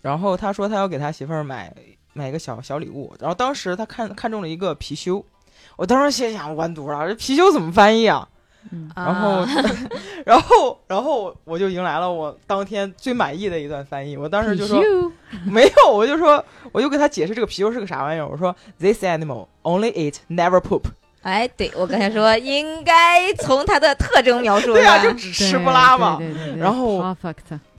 [0.01, 1.75] 然后他说他要给他媳妇儿买
[2.15, 5.23] 买一个小小礼物，然后当时他看看中了一个貔貅，
[5.77, 8.27] 我当时心想完犊了，这貔貅怎么翻译啊？
[8.71, 8.91] 嗯。
[8.95, 9.49] 然后啊，
[10.25, 14.81] 然后然后我就迎来了我当天最满意的一段翻译，我当时就说
[15.45, 20.83] 没有，我就说我就给他解释这个貔貅是个啥玩意儿，我说 this animal only eat never poop，
[21.23, 26.19] 哎，对我刚才说应该从它的特征描述对啊，就只吃不拉嘛。
[26.57, 27.03] 然后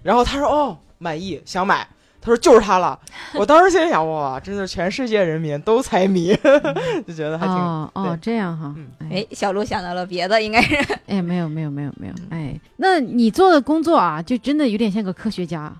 [0.01, 1.87] 然后他说哦满意想买，
[2.23, 2.97] 他说就是他了。
[3.35, 6.33] 我当时心里想哇，真的全世界人民都财迷，
[7.05, 10.75] 就觉得还挺、哦哦这样哈嗯，哎，小鹿想到了别的，应该是
[11.07, 15.71] 哎没有没有没有没有嗯哎，那你做的工作啊，就真的有点像个科学家，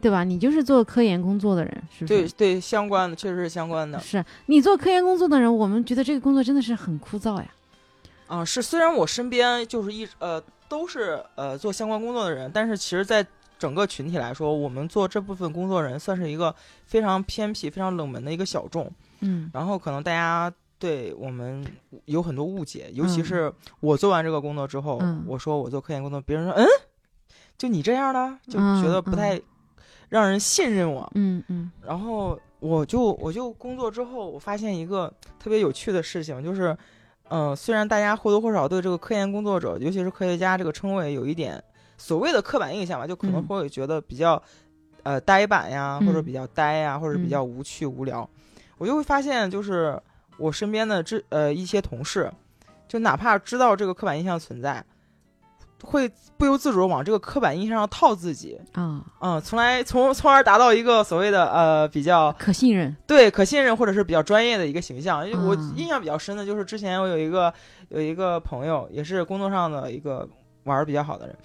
[0.00, 0.24] 对吧？
[0.24, 2.22] 你就是做科研工作的人，是不是？
[2.22, 7.46] 对对相关的，确实是相关的是你做科研工作的人，我们觉得这个工作真的是很枯燥呀。
[8.26, 8.42] 啊。
[8.44, 13.24] 是虽然我身边就是一呃都是呃做相关工作的人，但是其实，在
[13.58, 16.54] 整个群体来说，我们做这部分工作人算是一个
[16.86, 18.90] 非常偏僻、非常冷门的一个小众。
[19.20, 21.66] 嗯然后可能大家对我们
[22.04, 26.64] 有很多误解，尤其嗯是我做完这个工作之后，嗯我说我做科研工作，别人说嗯，
[27.58, 29.40] 就你这样的，就嗯觉得不太
[30.08, 31.10] 让人信任我。
[31.16, 36.76] 嗯嗯然后我就我就工作之后，我发现一个特别有趣的事情，就是，
[37.30, 41.60] 嗯、虽然大家或多或少对这个科研工作者，尤其是科学家这个称谓有一点
[41.98, 44.42] 所谓的刻板印象吧，就可能嗯会觉得比较，
[45.02, 48.26] 呃，呆板呀，或者嗯比较呆呀，或者比嗯较无趣无聊。
[48.78, 50.00] 我就会发现，就是
[50.38, 52.32] 我身边的这呃一些同事，
[52.86, 54.84] 就哪怕知道这个刻板印象存在，
[55.82, 58.60] 会不由自主地往这个刻板印象上套自己。
[58.72, 62.96] 啊，嗯，从来从从而达到一个所谓的呃比较可信任。
[63.06, 65.28] 对可信任或者是比较专业的一个形象。
[65.28, 67.52] 因为我啊印象比较深的就是之前我有一个
[67.88, 70.28] 有一个朋友，也是工作上的一个
[70.62, 71.36] 玩儿比较好的人。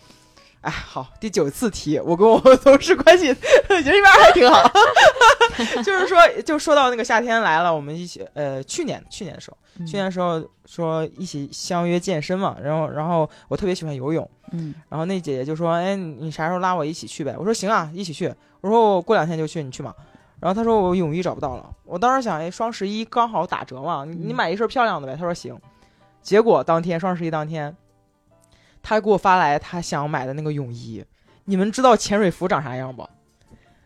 [0.64, 4.64] 哎，好，第九次提，我跟我同事关系觉得这边还挺好。
[5.84, 19.94] 就是说，就说到那个夏天来了，我们一起呃，去年去年的时候，嗯去年的时候说一起相约健身嘛，然后然后我特别喜欢游泳，嗯然后那姐姐就说：“哎，你你啥时候拉我一起去呗？”我说：“行啊，一起去。”我说：“我过两天就去，你去嘛。”
[20.40, 25.60] 然后她说：“我泳衣找不到了。”我当时想：“哎，双十一刚好打折嘛，你买一身漂亮的呗。”她说：“行。”
[26.24, 27.76] 结果当天双十一当天，
[28.84, 31.04] 她给我发来他想买的那个泳衣。
[31.46, 33.10] 你们知道潜水服长啥样不？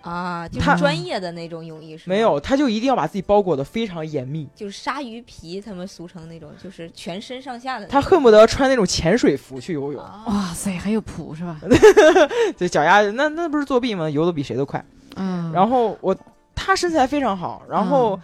[0.02, 7.88] 啊，就是专业的那种泳衣是吗没有，，他就一定要把自己包裹的非常严密，就是鲨鱼皮，他们俗称那种，就是全身上下的。
[7.88, 11.60] 他恨不得穿那种潜水服去游泳，啊哇塞，还有谱是吧？
[12.56, 14.10] 这脚丫那那不是作弊吗？
[14.10, 14.84] 游的比谁都快。
[15.16, 16.16] 嗯，然后我
[16.56, 18.22] 他身材非常好，然后嗯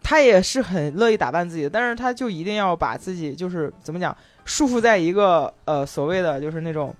[0.00, 6.94] 他也是很乐意打扮自己的，但是他就一定要把自己就是怎么讲束缚在一个呃所谓的就是那种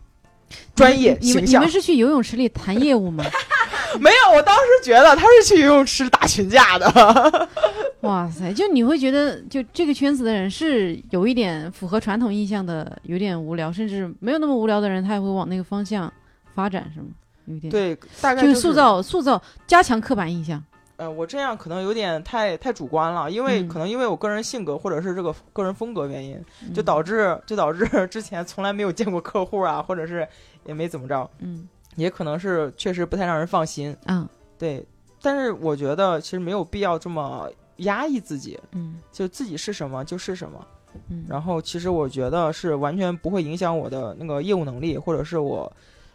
[0.75, 1.69] 专业形象你们你们。
[1.71, 3.25] 是去游泳池里谈业务吗？
[4.01, 7.49] 没有，我当时觉得他是去游泳池打群架的。
[8.03, 16.13] 哇塞，就你会觉得，就这个圈子的人是有一点符合传统印象的，有点无聊，甚至没有那么无聊的人，他也会往那个方向
[16.55, 17.07] 发展，是吗？
[17.47, 18.73] 有点，，对，大概就是塑。
[18.75, 20.63] 造塑造加强刻板印象。
[20.97, 23.69] 呃，我这样可能有点太太主观了，因为嗯。
[23.69, 26.41] 可能因为我个人性格或者是这个个人风格原因，
[26.73, 30.27] 就嗯导致就导致之前从来没有见过客户啊，或者是
[30.65, 31.69] 也没怎么着，嗯。
[31.97, 33.97] 也可能是确实不太让人放心。
[34.07, 34.29] 啊
[34.59, 34.85] 对，
[35.23, 39.01] 但是我觉得其实没有必要这么压抑自己，嗯。
[39.11, 40.65] 就自己是什么就是什么。
[41.09, 45.71] 嗯，然后其实我觉得是完全不会影响我的那个业务能力，或者是我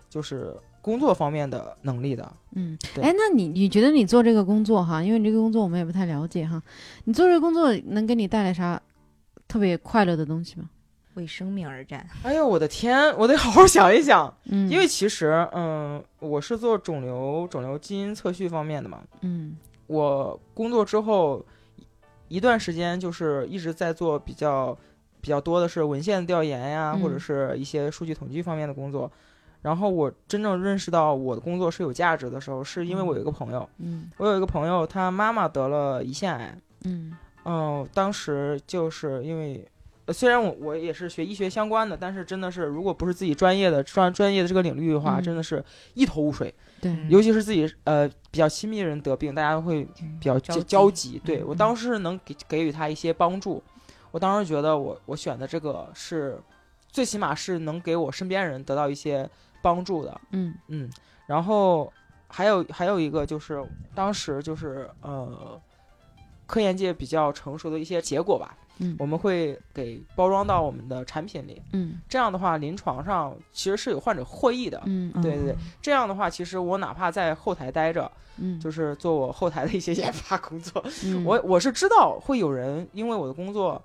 [0.09, 2.31] 就是工作方面的能力的。
[2.55, 3.03] 嗯，对。
[3.03, 6.61] 哎，那你你觉得你做这个工作哈，因为你这个工作我们也不太了解哈，
[7.05, 8.81] 你做这个工作能给你带来啥
[9.47, 10.69] 特别快乐的东西吗？
[11.15, 19.57] 为生命而战，哎呦我的天， 我得好好想一想，嗯，因为其实嗯，我是做肿瘤肿瘤基因测序方面的嘛，嗯。
[19.87, 21.43] 我工作之后
[22.27, 24.77] 一一段时间就是一直在做比较
[25.19, 27.01] 比较多的是文献调研呀，嗯。
[27.01, 29.11] 或者是一些数据统计方面的工作。
[29.61, 39.67] 然后我真正认识到我的工作是有价值的时候，是因为我有一个朋友，嗯我有一个朋友，他妈妈得了胰腺癌，嗯嗯，当时就是因为。
[40.05, 46.51] 呃虽然我我也是学医学相关的，但是真的是，如果不是自己专业的专专业的这个领域的话，嗯真的是一头雾水。
[46.81, 49.83] 对，嗯尤其是自己呃比较亲密的人得病，大家会
[50.19, 51.21] 比较着焦焦急急。
[51.23, 53.61] 对嗯我当时是能给给予他一些帮助，
[54.09, 56.41] 我当时觉得我我选的这个是
[56.87, 59.29] 最起码是能给我身边人得到一些
[59.61, 60.89] 帮助的，嗯嗯。
[61.25, 61.91] 然后
[62.27, 65.59] 还有还有一个就是当时就是呃
[66.45, 74.81] 科研界比较成熟的一些结果吧，嗯我们会给包装到我们的产品里，嗯这样的话临床上其实是有患者获益的。
[74.85, 83.79] 嗯，对对对，这样的话，其实我哪怕在后台待着，嗯，就是 做我后台的一些研发工作，嗯我我是知道会有人因为我的工作，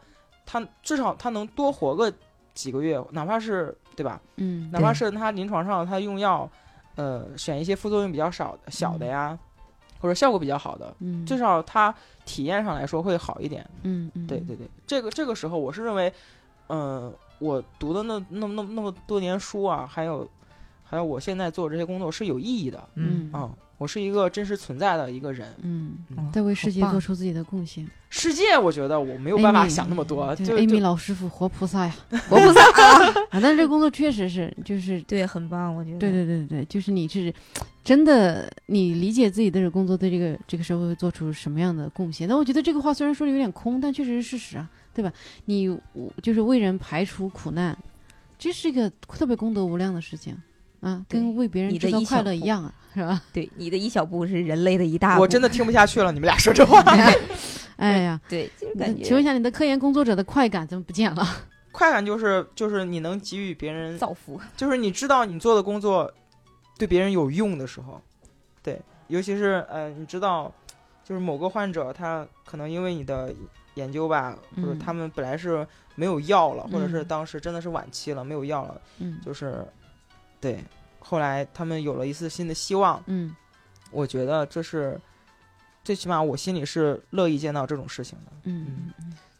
[0.46, 2.10] 他至少他能多活个
[2.54, 4.20] 几个月，哪怕是对吧？
[4.36, 4.70] 嗯。
[4.72, 6.48] 哪怕是他临床上他用药，
[6.94, 9.38] 呃，选一些副作用比较少的小的呀，
[9.98, 11.26] 或者效果比较好的，嗯。
[11.26, 11.94] 至少他
[12.24, 13.68] 体验上来说会好一点。
[13.82, 14.26] 嗯嗯。
[14.26, 16.12] 对对对，这个这个时候我是认为，
[16.68, 20.28] 嗯、我读的那那那那么多年书啊，还有
[20.82, 22.88] 还有我现在做这些工作是有意义的。
[22.94, 23.30] 嗯。
[23.32, 23.52] 嗯，
[23.84, 25.46] 我是一个真实存在的一个人。
[25.60, 27.86] 嗯嗯在为世界做出自己的贡献。
[28.08, 31.94] 世界，我觉得我没有办法想那么多，对就 Amy 老师傅活菩萨呀，
[32.30, 33.38] 活菩萨啊！
[33.42, 35.98] 但是这个工作确实是，就是 对，很棒，我觉得。
[35.98, 37.30] 对对对对，就是你是
[37.84, 42.26] 真的，你理解自己的这个工作对这个这个社会会做出什么样的贡献。
[42.26, 45.12] 但我觉得这个话虽然说的有点空，但确实是事实啊，对吧？
[45.44, 45.78] 你
[46.22, 47.76] 就是为人排除苦难，
[48.38, 50.34] 这是一个特别功德无量的事情
[50.84, 53.20] 啊，跟为别人一小步快乐一样啊，是吧？
[53.32, 55.22] 对，你的一小步是人类的一大步。
[55.22, 56.82] 我真的听不下去了，你们俩说这话
[57.76, 61.26] 哎呀，对，就是那感觉请问一下，你的科研工作者的快感怎么不见了？
[61.72, 64.40] 快感就是就是你能给予别人，造福。
[64.56, 66.12] 就是你知道你做的工作
[66.78, 68.00] 对别人有用的时候，
[68.62, 70.52] 对，尤其是呃，你知道，
[71.02, 73.34] 就是某个患者他可能因为你的
[73.74, 75.66] 研究吧，或者嗯他们本来是
[75.96, 79.66] 没有药了，或者是嗯当时真的是晚期了，没有药了，嗯就是
[80.44, 80.62] 对，
[81.00, 83.34] 后来他们有了一丝新的希望，嗯
[83.90, 85.00] 我觉得这是
[85.82, 88.92] 最起码我心里是乐意见到这种事情的，嗯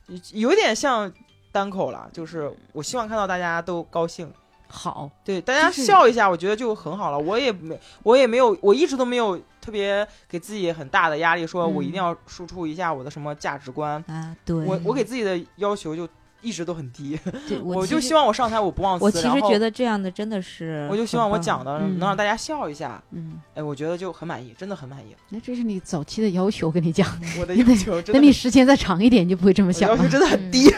[0.07, 1.13] 有有点像
[1.53, 4.33] 单口了，就是我希望看到大家都高兴。
[4.67, 7.19] 好，对，大家笑一下，我觉得就很好了。
[7.19, 14.03] 我也没，我也没有，我一直都没有特别给自己很大的压力，说我一定嗯要输出一下我的什么价值观。
[14.09, 16.09] 啊，对我我给自己的要求就
[16.45, 17.19] 一直都很低，
[17.49, 21.99] 对 我就希望我上台我不忘词，我其实觉得这样的真的是，我就希望我讲的嗯。
[21.99, 25.17] 能让大家笑一下，嗯，哎，我觉得就很满意，真的很满意。
[25.31, 27.09] 那这是你早期的要求，我跟你讲，
[27.41, 29.97] 我的 要求真的等你时间再长一点，就不会这么想了。
[29.97, 30.09] 要求。
[30.09, 30.71] 真的很低。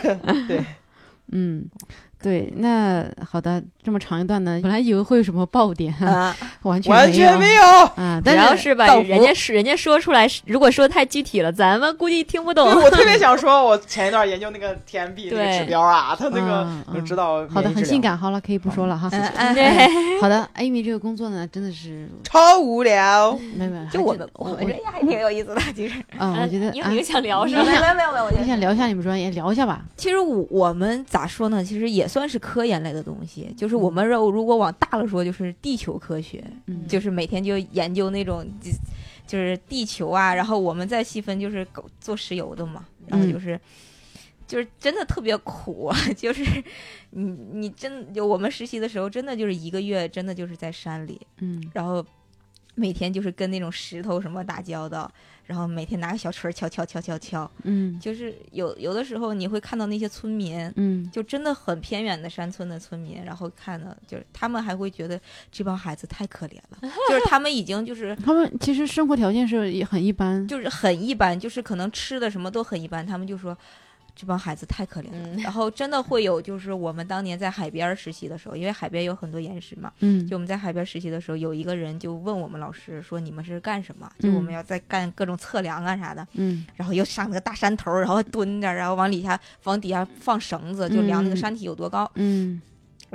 [0.46, 0.64] 对，
[1.32, 1.64] 嗯，
[2.22, 7.68] 对，那好的，这么长一段呢，本来以为会有什么爆点，啊， 完全完全没有有。
[7.94, 8.18] 啊。
[8.18, 12.82] 主但是要是吧，人家是人家说出来，如果说太具体了，咱们估计听不懂对，。
[12.84, 18.16] 我特别想说，我前一段研究那个 TMB 那个对指标啊，它那个嗯嗯能知道好的，很性，感。
[18.16, 19.08] 好了，可以不说了哈。
[19.12, 19.68] 嗯嗯对，
[20.20, 23.38] 好的，Amy 这个工作呢，真的是超无聊。
[23.56, 26.00] 没没，就我们我们这也还挺有意思的，其实。
[26.18, 27.72] 啊，我觉得啊你有，一个想聊是没有吧？
[27.72, 29.82] 没有没有没有，我觉得我想聊一下你们专业，聊一下吧。
[29.96, 31.62] 其实我我们咋说呢？
[31.62, 38.70] 其实也算是科研类的东西，就是我们如如果往大了说，就是地球科学，嗯，就是每天就研究那种就
[39.26, 43.58] 就是地球啊，然后我们再细分就是搞做石油的嘛，然后嗯就是。
[44.48, 45.98] 就是真的特别苦啊！
[46.16, 46.44] 就是
[47.10, 52.06] 你你真就我们实习的时候，真的就是一个月，真的就是在山里，嗯然后
[52.76, 55.10] 每天就是跟那种石头什么打交道，
[55.46, 57.98] 然后每天拿个小锤敲敲敲敲敲，嗯。
[57.98, 61.08] 就是有有的时候你会看到那些村民，嗯。
[61.10, 65.20] 就真的很偏远的山村的村民，然后看到就是他们还会觉得
[65.50, 66.78] 这帮孩子太可怜了，
[67.08, 73.56] 就是他们已经就是他们其实生活条件是也很一般，就是很一般，就是可能吃的什么都很一般，他们就说。
[74.16, 75.36] 这帮孩子太可怜了，嗯。
[75.42, 80.26] 然后真的会有，就是我们当年在海边实习的时候，因为海边有很多岩石嘛，嗯。
[80.26, 84.54] 就我们在海边实习的时候，有一个人就问我们老师说：“你们是干什么？”就我们嗯。
[84.54, 86.66] 要在干各种测量啊啥的，嗯。
[86.74, 91.36] 然后又上那个大山头，然后蹲着，然后往底下往底下放绳子，就量那个嗯。
[91.36, 92.10] 山体有多高。
[92.14, 92.60] 嗯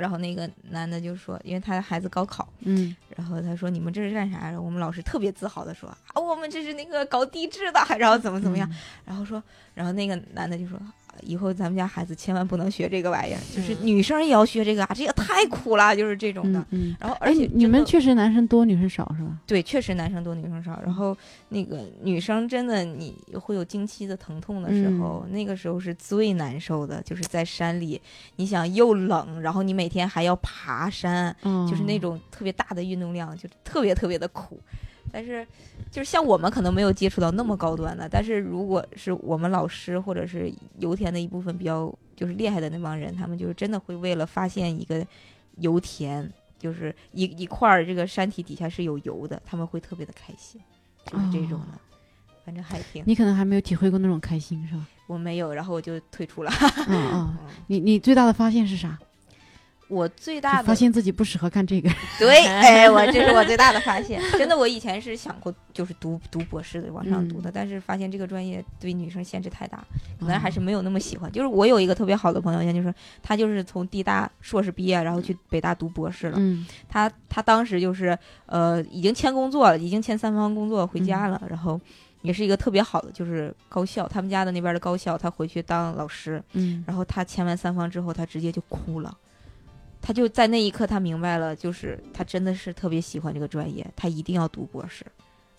[0.02, 8.68] 然后那个男的就说，因为他的孩子高考，嗯然后他说：“你们这是干啥？”然后我们老师特别自豪的说：“啊，我们这是那个搞地质的。”然后怎么怎么样？
[8.68, 9.40] 嗯然后说，
[9.74, 10.76] 然后那个男的就说。
[11.20, 16.90] 以后咱们家孩子千万不能学这个玩意儿，就是嗯女生也要学这个啊，这个太苦了，就是这种的嗯。
[16.90, 16.96] 嗯。
[17.00, 19.38] 然后，哎而且，你们确实男生多，女生少是吧？
[19.46, 20.80] 对，确实男生多，女生少。
[20.84, 21.16] 然后
[21.50, 28.00] 那个女生真的，你会有经期的疼痛的时候，那个时候是最难受的，就是在山里，
[28.36, 34.60] 你想又冷，然后你每天还要爬山，嗯，就是那种特别大的运动量，就特别特别的苦。
[35.12, 35.46] 但是，
[35.90, 45.06] 就是像我们可能没有接触到那么高端的，但是如果是我们老师或者是油田的一部分比较就是厉害的那帮人，他们就是真的会为了发现一个
[45.58, 50.60] 油田，就是一一块儿这个山体底下是有油的，他们会特别的开心，
[51.04, 51.78] 就是这种的。
[52.44, 54.84] 反正还挺，你可能还没有体会过那种开心是吧？
[55.06, 56.50] 我没有，然后我就退出了。
[56.88, 57.36] 嗯 嗯。
[57.40, 58.98] 嗯你你最大的发现是啥？
[59.92, 61.90] 我最大的发现自己不适合干这个。
[62.18, 64.18] 对，哎，我这是我最大的发现。
[64.38, 69.84] 真的，我以前是想过就是读读博士的，往上读的，嗯但是发现这个专业对女生限制太大，
[70.18, 71.30] 可哦能还是没有那么喜欢。
[71.30, 76.36] 就是我有一个特别好的朋友，研究生，他就是从地大硕士毕业，然后去北大读博士了。
[76.38, 81.78] 嗯他他当时就是呃已经签工作了，已经签三方工作回家嗯了，然后
[82.22, 89.14] 也是一个特别好的就是高校，他们家的那边的高校，他回去当老师，嗯然后他签完三方之后，他直接就哭了。
[90.02, 95.06] 他就在那一刻，他明白了，就是他真的是特别喜欢这个专业，他一定要读博士，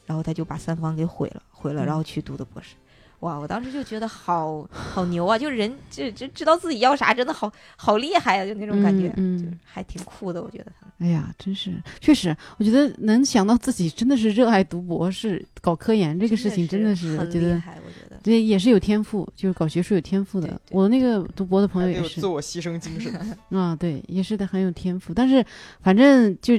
[0.05, 2.75] 然后他就把三方给毁了，毁了，嗯然后去读的博士。
[3.21, 3.39] 哇！
[3.39, 5.37] 我当时就觉得好好牛啊！
[5.37, 8.45] 就人这这知道自己要啥，真的好好厉害啊！
[8.45, 10.43] 就那种感觉，嗯嗯就还挺酷的。
[10.43, 11.71] 我觉得他哎呀，真是，
[12.01, 17.79] 确实，我觉得能想到自己真的是热爱读博士、搞科研这个事情，真的是我觉得很厉害。
[17.85, 20.53] 我觉得对也是有天赋，就是搞学术有天赋的对。
[20.53, 23.13] 对我那个读博的朋友也是有自我牺牲精神。
[23.51, 25.13] 啊，对，也是的，很有天赋。
[25.13, 25.45] 但是
[25.81, 26.53] 反正就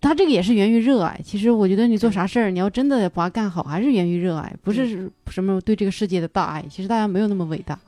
[0.00, 1.20] 他这个也是源于热爱。
[1.24, 6.64] 其实我觉得你做啥事儿，你要真的把它干好，还是源于热爱，不是什么对这个世界的大爱。
[6.70, 7.78] 其实大家没有那么伟大。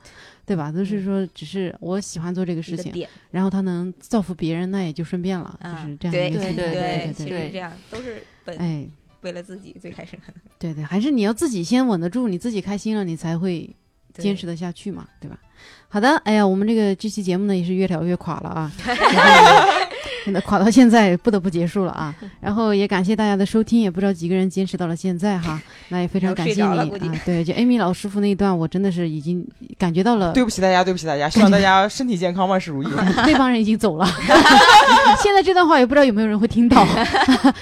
[0.45, 0.69] 对吧？
[0.69, 6.55] 都是说，只是我喜欢做这个事情，然后他能造福别人，那也就顺便了，啊就是这样对一个心态。
[6.55, 8.85] 对对对对实这样都是本哎，
[9.23, 13.69] 为了自己最开始可能对对，还是你要自己先稳得住，你自己开心了，你才会
[14.15, 14.53] 坚持的。
[14.53, 15.39] 得下去嘛，对吧？
[15.87, 18.71] 好的，哎呀，我们这个这期节目呢也是越聊越垮了啊，
[20.23, 22.13] 真 的垮到现在不得不结束了啊。
[22.39, 26.87] 然后也感谢大家的收听，也不知道几个人坚持到了现在哈，那也非常感谢你啊。
[27.25, 29.45] 对，就 Amy 老师傅那一段，我真的是已经
[29.77, 32.87] 感觉到了，对不起大家，对不起大家，希望大家身体健康，万事如意。
[33.25, 34.05] 对方人已经走了。
[35.21, 36.85] 现在这段话也不知道有没有人会听到，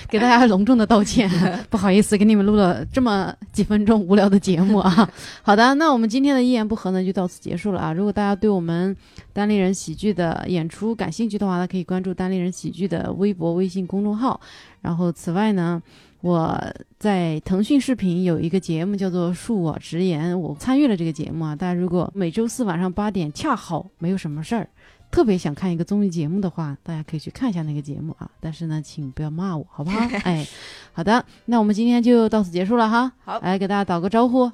[0.09, 1.29] 给大家隆重的道歉，
[1.69, 5.07] 不好意思给你们录了这么几分钟无聊的节目啊。
[5.41, 7.93] 好的，那我们今天的一言不合呢就到此结束了啊。
[7.93, 8.95] 如果大家对我们
[9.33, 14.39] 单立人喜剧的演出感兴趣的话呢，可以关注单立人喜剧的微博、微信公众号。
[14.81, 15.81] 然后此外呢，
[16.21, 16.59] 我
[16.97, 21.55] 在腾讯视频有一个节目叫做《恕我直言》，我参与了这个节目啊。
[21.55, 24.67] 大家如果每周四晚上八点恰好没有什么事儿，
[25.11, 28.29] 特别想看一个综艺节目的话，大家可以去看一下那个节目啊。
[28.39, 29.99] 但是呢，请不要骂我，好不好？
[30.23, 30.47] 哎，
[30.93, 33.11] 好的，那我们今天就到此结束了哈。
[33.23, 34.51] 好来给大家打个招呼。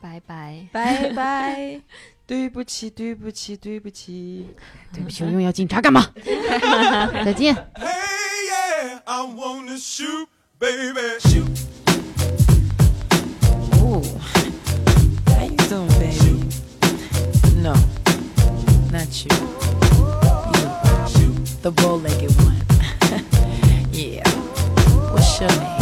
[0.00, 0.66] 拜拜。
[0.72, 1.80] 拜拜。
[2.32, 4.46] 对不起，对不起，对不起，
[4.90, 6.08] 对不起，我用要警察干嘛？
[7.26, 7.54] 再见。
[13.76, 14.00] 哦
[15.68, 15.92] ，Don't
[17.60, 17.74] no,
[18.90, 19.28] not you,
[21.20, 22.56] you, the bow-legged one.
[23.92, 24.24] yeah,
[25.12, 25.81] what's your name?